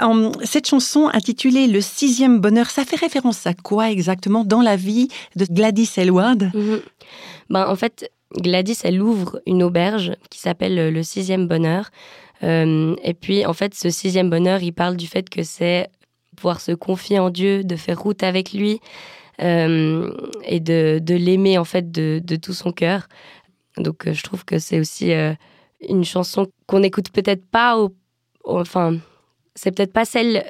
Hum, 0.00 0.30
cette 0.44 0.68
chanson 0.68 1.10
intitulée 1.12 1.66
Le 1.66 1.80
sixième 1.80 2.40
bonheur, 2.40 2.70
ça 2.70 2.84
fait 2.84 2.96
référence 2.96 3.46
à 3.46 3.54
quoi 3.54 3.90
exactement 3.90 4.44
dans 4.44 4.62
la 4.62 4.76
vie 4.76 5.08
de 5.36 5.44
Gladys 5.46 5.90
Elward? 5.96 6.50
Mhm. 6.54 6.80
Ben, 7.50 7.66
en 7.68 7.76
fait, 7.76 8.08
Gladys, 8.36 8.78
elle 8.84 9.02
ouvre 9.02 9.40
une 9.46 9.62
auberge 9.62 10.12
qui 10.30 10.38
s'appelle 10.38 10.92
le 10.92 11.02
sixième 11.02 11.46
bonheur. 11.48 11.90
Euh, 12.42 12.96
et 13.02 13.14
puis, 13.14 13.46
en 13.46 13.52
fait, 13.52 13.74
ce 13.74 13.90
sixième 13.90 14.30
bonheur, 14.30 14.62
il 14.62 14.72
parle 14.72 14.96
du 14.96 15.06
fait 15.06 15.28
que 15.28 15.42
c'est 15.42 15.88
pouvoir 16.36 16.60
se 16.60 16.72
confier 16.72 17.18
en 17.18 17.30
Dieu, 17.30 17.62
de 17.62 17.76
faire 17.76 18.00
route 18.00 18.22
avec 18.22 18.52
lui 18.52 18.80
euh, 19.40 20.12
et 20.44 20.60
de, 20.60 21.00
l'aimer, 21.08 21.58
en 21.58 21.64
fait, 21.64 21.90
de, 21.90 22.36
tout 22.36 22.52
son 22.52 22.72
cœur. 22.72 23.08
Donc, 23.76 24.06
euh, 24.06 24.12
je 24.12 24.22
trouve 24.22 24.44
que 24.44 24.58
c'est 24.58 24.80
aussi 24.80 25.12
une 25.88 26.04
chanson 26.04 26.46
qu'on 26.66 26.80
n'écoute 26.80 27.10
peut-être 27.10 27.44
pas 27.46 27.78
au, 27.78 27.94
enfin, 28.44 28.96
c'est 29.54 29.70
peut-être 29.70 29.92
pas 29.92 30.04
celle 30.04 30.44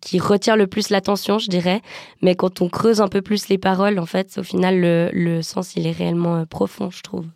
qui 0.00 0.18
retire 0.18 0.56
le 0.56 0.66
plus 0.66 0.90
l'attention, 0.90 1.38
je 1.38 1.48
dirais, 1.48 1.82
mais 2.20 2.34
quand 2.34 2.60
on 2.60 2.68
creuse 2.68 3.00
un 3.00 3.08
peu 3.08 3.22
plus 3.22 3.48
les 3.48 3.58
paroles, 3.58 4.00
en 4.00 4.06
fait, 4.06 4.38
au 4.38 4.42
final, 4.42 4.80
le, 4.80 5.42
sens, 5.42 5.76
il 5.76 5.86
est 5.86 5.92
réellement 5.92 6.44
profond, 6.46 6.90
je 6.90 7.02
trouve. 7.02 7.26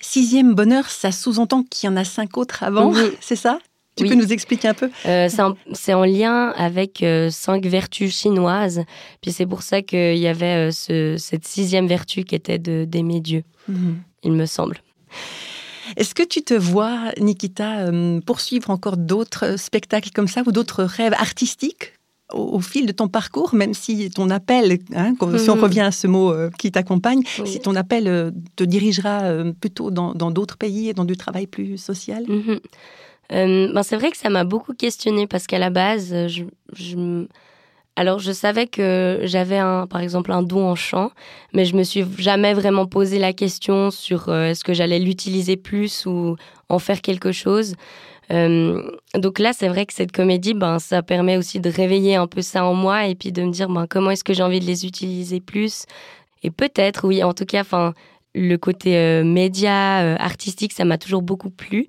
Sixième 0.00 0.54
bonheur, 0.54 0.88
ça 0.88 1.12
sous-entend 1.12 1.62
qu'il 1.64 1.88
y 1.88 1.92
en 1.92 1.96
a 1.96 2.04
cinq 2.04 2.36
autres 2.36 2.62
avant, 2.62 2.92
Mhm. 2.92 3.10
c'est 3.20 3.36
ça? 3.36 3.58
Tu 3.96 4.04
Oui. 4.04 4.10
peux 4.10 4.14
nous 4.14 4.32
expliquer 4.32 4.68
un 4.68 4.74
peu? 4.74 4.90
Euh, 5.06 5.28
c'est 5.72 5.92
en- 5.92 6.04
lien 6.04 6.50
avec 6.56 7.02
euh, 7.02 7.30
cinq 7.30 7.66
vertus 7.66 8.16
chinoises, 8.16 8.84
puis 9.20 9.32
c'est 9.32 9.46
pour 9.46 9.62
ça 9.62 9.82
qu'il 9.82 10.16
y 10.18 10.28
avait 10.28 10.68
euh, 10.68 10.70
ce- 10.70 11.16
cette 11.18 11.44
sixième 11.46 11.88
vertu 11.88 12.22
qui 12.22 12.36
était 12.36 12.58
d'aimer 12.60 13.20
Dieu, 13.20 13.42
il 14.22 14.32
me 14.32 14.46
semble. 14.46 14.78
Est-ce 15.96 16.14
que 16.14 16.22
tu 16.22 16.42
te 16.42 16.54
vois, 16.54 17.10
Nikita, 17.18 17.90
poursuivre 18.24 18.70
encore 18.70 18.98
d'autres 18.98 19.58
spectacles 19.58 20.10
comme 20.14 20.28
ça 20.28 20.42
ou 20.46 20.52
d'autres 20.52 20.84
rêves 20.84 21.14
artistiques? 21.18 21.94
Au, 22.32 22.56
au 22.56 22.60
fil 22.60 22.86
de 22.86 22.92
ton 22.92 23.08
parcours, 23.08 23.54
même 23.54 23.74
si 23.74 24.10
ton 24.10 24.28
appel, 24.30 24.78
hein, 24.94 25.14
quand- 25.18 25.36
si 25.38 25.48
on 25.50 25.56
Mhm. 25.56 25.62
revient 25.62 25.80
à 25.80 25.90
ce 25.92 26.06
mot 26.06 26.30
euh, 26.32 26.50
qui 26.58 26.70
t'accompagne, 26.70 27.22
Oui. 27.40 27.48
si 27.48 27.60
ton 27.60 27.74
appel 27.74 28.06
euh, 28.06 28.30
te 28.56 28.64
dirigera 28.64 29.22
euh, 29.22 29.52
plutôt 29.52 29.90
dans 29.90 30.30
d'autres 30.30 30.56
pays 30.58 30.88
et 30.88 30.94
dans 30.94 31.04
du 31.06 31.16
travail 31.16 31.46
plus 31.46 31.78
social? 31.78 32.24
Mhm. 32.28 32.60
Ben 33.30 33.82
c'est 33.82 33.96
vrai 33.96 34.10
que 34.10 34.16
ça 34.16 34.30
m'a 34.30 34.44
beaucoup 34.44 34.72
questionné 34.72 35.26
parce 35.26 35.46
qu'à 35.46 35.58
la 35.58 35.68
base, 35.70 36.14
je, 36.28 36.44
je- 36.72 37.26
alors 37.96 38.20
je 38.20 38.32
savais 38.32 38.66
que 38.66 39.20
j'avais 39.24 39.58
par 39.90 40.00
exemple 40.00 40.32
un 40.32 40.42
don 40.42 40.64
en 40.66 40.74
chant, 40.76 41.10
mais 41.52 41.64
je 41.66 41.76
me 41.76 41.82
suis 41.82 42.04
jamais 42.16 42.54
vraiment 42.54 42.86
posé 42.86 43.18
la 43.18 43.32
question 43.32 43.90
sur 43.90 44.32
est-ce 44.34 44.64
que 44.64 44.72
j'allais 44.72 44.98
l'utiliser 44.98 45.56
plus 45.56 46.06
ou 46.06 46.36
en 46.70 46.78
faire 46.78 47.02
quelque 47.02 47.32
chose. 47.32 47.74
Euh, 48.30 48.82
donc 49.14 49.38
là, 49.38 49.52
c'est 49.52 49.68
vrai 49.68 49.86
que 49.86 49.94
cette 49.94 50.12
comédie, 50.12 50.54
ben 50.54 50.78
ça 50.78 51.02
permet 51.02 51.36
aussi 51.36 51.60
de 51.60 51.70
réveiller 51.70 52.16
un 52.16 52.26
peu 52.26 52.42
ça 52.42 52.64
en 52.64 52.74
moi 52.74 53.06
et 53.06 53.14
puis 53.14 53.32
de 53.32 53.42
me 53.42 53.50
dire 53.50 53.68
ben 53.68 53.86
comment 53.88 54.10
est-ce 54.10 54.24
que 54.24 54.34
j'ai 54.34 54.42
envie 54.42 54.60
de 54.60 54.66
les 54.66 54.86
utiliser 54.86 55.40
plus. 55.40 55.84
Et 56.42 56.50
peut-être, 56.50 57.06
oui, 57.06 57.22
en 57.24 57.32
tout 57.32 57.46
cas, 57.46 57.62
enfin 57.62 57.94
le 58.34 58.56
côté 58.56 58.96
euh, 58.96 59.24
média, 59.24 60.00
euh, 60.02 60.16
artistique, 60.18 60.72
ça 60.72 60.84
m'a 60.84 60.98
toujours 60.98 61.22
beaucoup 61.22 61.50
plu. 61.50 61.88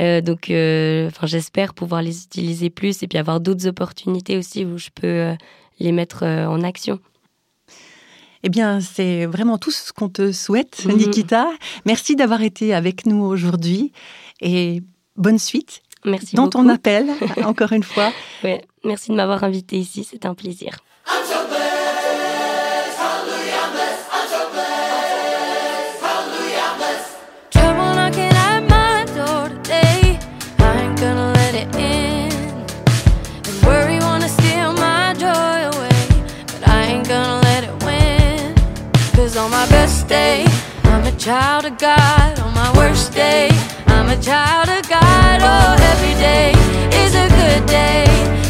Euh, 0.00 0.20
donc, 0.20 0.44
enfin, 0.44 1.26
j'espère 1.26 1.74
pouvoir 1.74 2.02
les 2.02 2.24
utiliser 2.24 2.70
plus 2.70 3.02
et 3.02 3.08
puis 3.08 3.18
avoir 3.18 3.40
d'autres 3.40 3.66
opportunités 3.66 4.36
aussi 4.36 4.64
où 4.64 4.78
je 4.78 4.88
peux 4.94 5.34
les 5.78 5.92
mettre 5.92 6.24
en 6.24 6.62
action. 6.62 7.00
Eh 8.42 8.48
bien, 8.48 8.80
c'est 8.80 9.26
vraiment 9.26 9.58
tout 9.58 9.70
ce 9.70 9.92
qu'on 9.92 10.08
te 10.08 10.32
souhaite, 10.32 10.86
Mhm. 10.86 10.96
Nikita. 10.96 11.50
Merci 11.84 12.16
d'avoir 12.16 12.42
été 12.42 12.72
avec 12.72 13.04
nous 13.04 13.22
aujourd'hui 13.22 13.92
et 14.40 14.82
bonne 15.20 15.38
suite 15.38 15.82
Merci 16.04 16.34
dans 16.34 16.44
beaucoup. 16.44 16.64
ton 16.64 16.68
appel, 16.70 17.10
encore 17.44 17.72
une 17.72 17.82
fois. 17.82 18.10
Ouais, 18.42 18.64
merci 18.84 19.10
de 19.10 19.16
m'avoir 19.16 19.44
invité 19.44 19.76
ici, 19.76 20.02
c'était 20.02 20.26
un 20.26 20.34
plaisir. 20.34 20.78
On 39.42 39.48
my 39.48 39.66
best 39.70 40.06
day, 40.06 40.44
I'm 40.84 41.04
a 41.06 41.12
child 41.18 41.64
of 41.64 41.78
God. 41.78 42.38
On 42.40 42.52
my 42.52 42.70
worst 42.76 43.14
day, 43.14 43.48
I'm 44.10 44.18
a 44.18 44.22
child 44.22 44.68
of 44.68 44.88
God. 44.90 45.40
Oh, 45.40 45.76
every 45.92 46.14
day 46.14 46.50
is 46.98 47.14
a 47.14 47.28
good 47.28 47.64
day. 47.66 48.49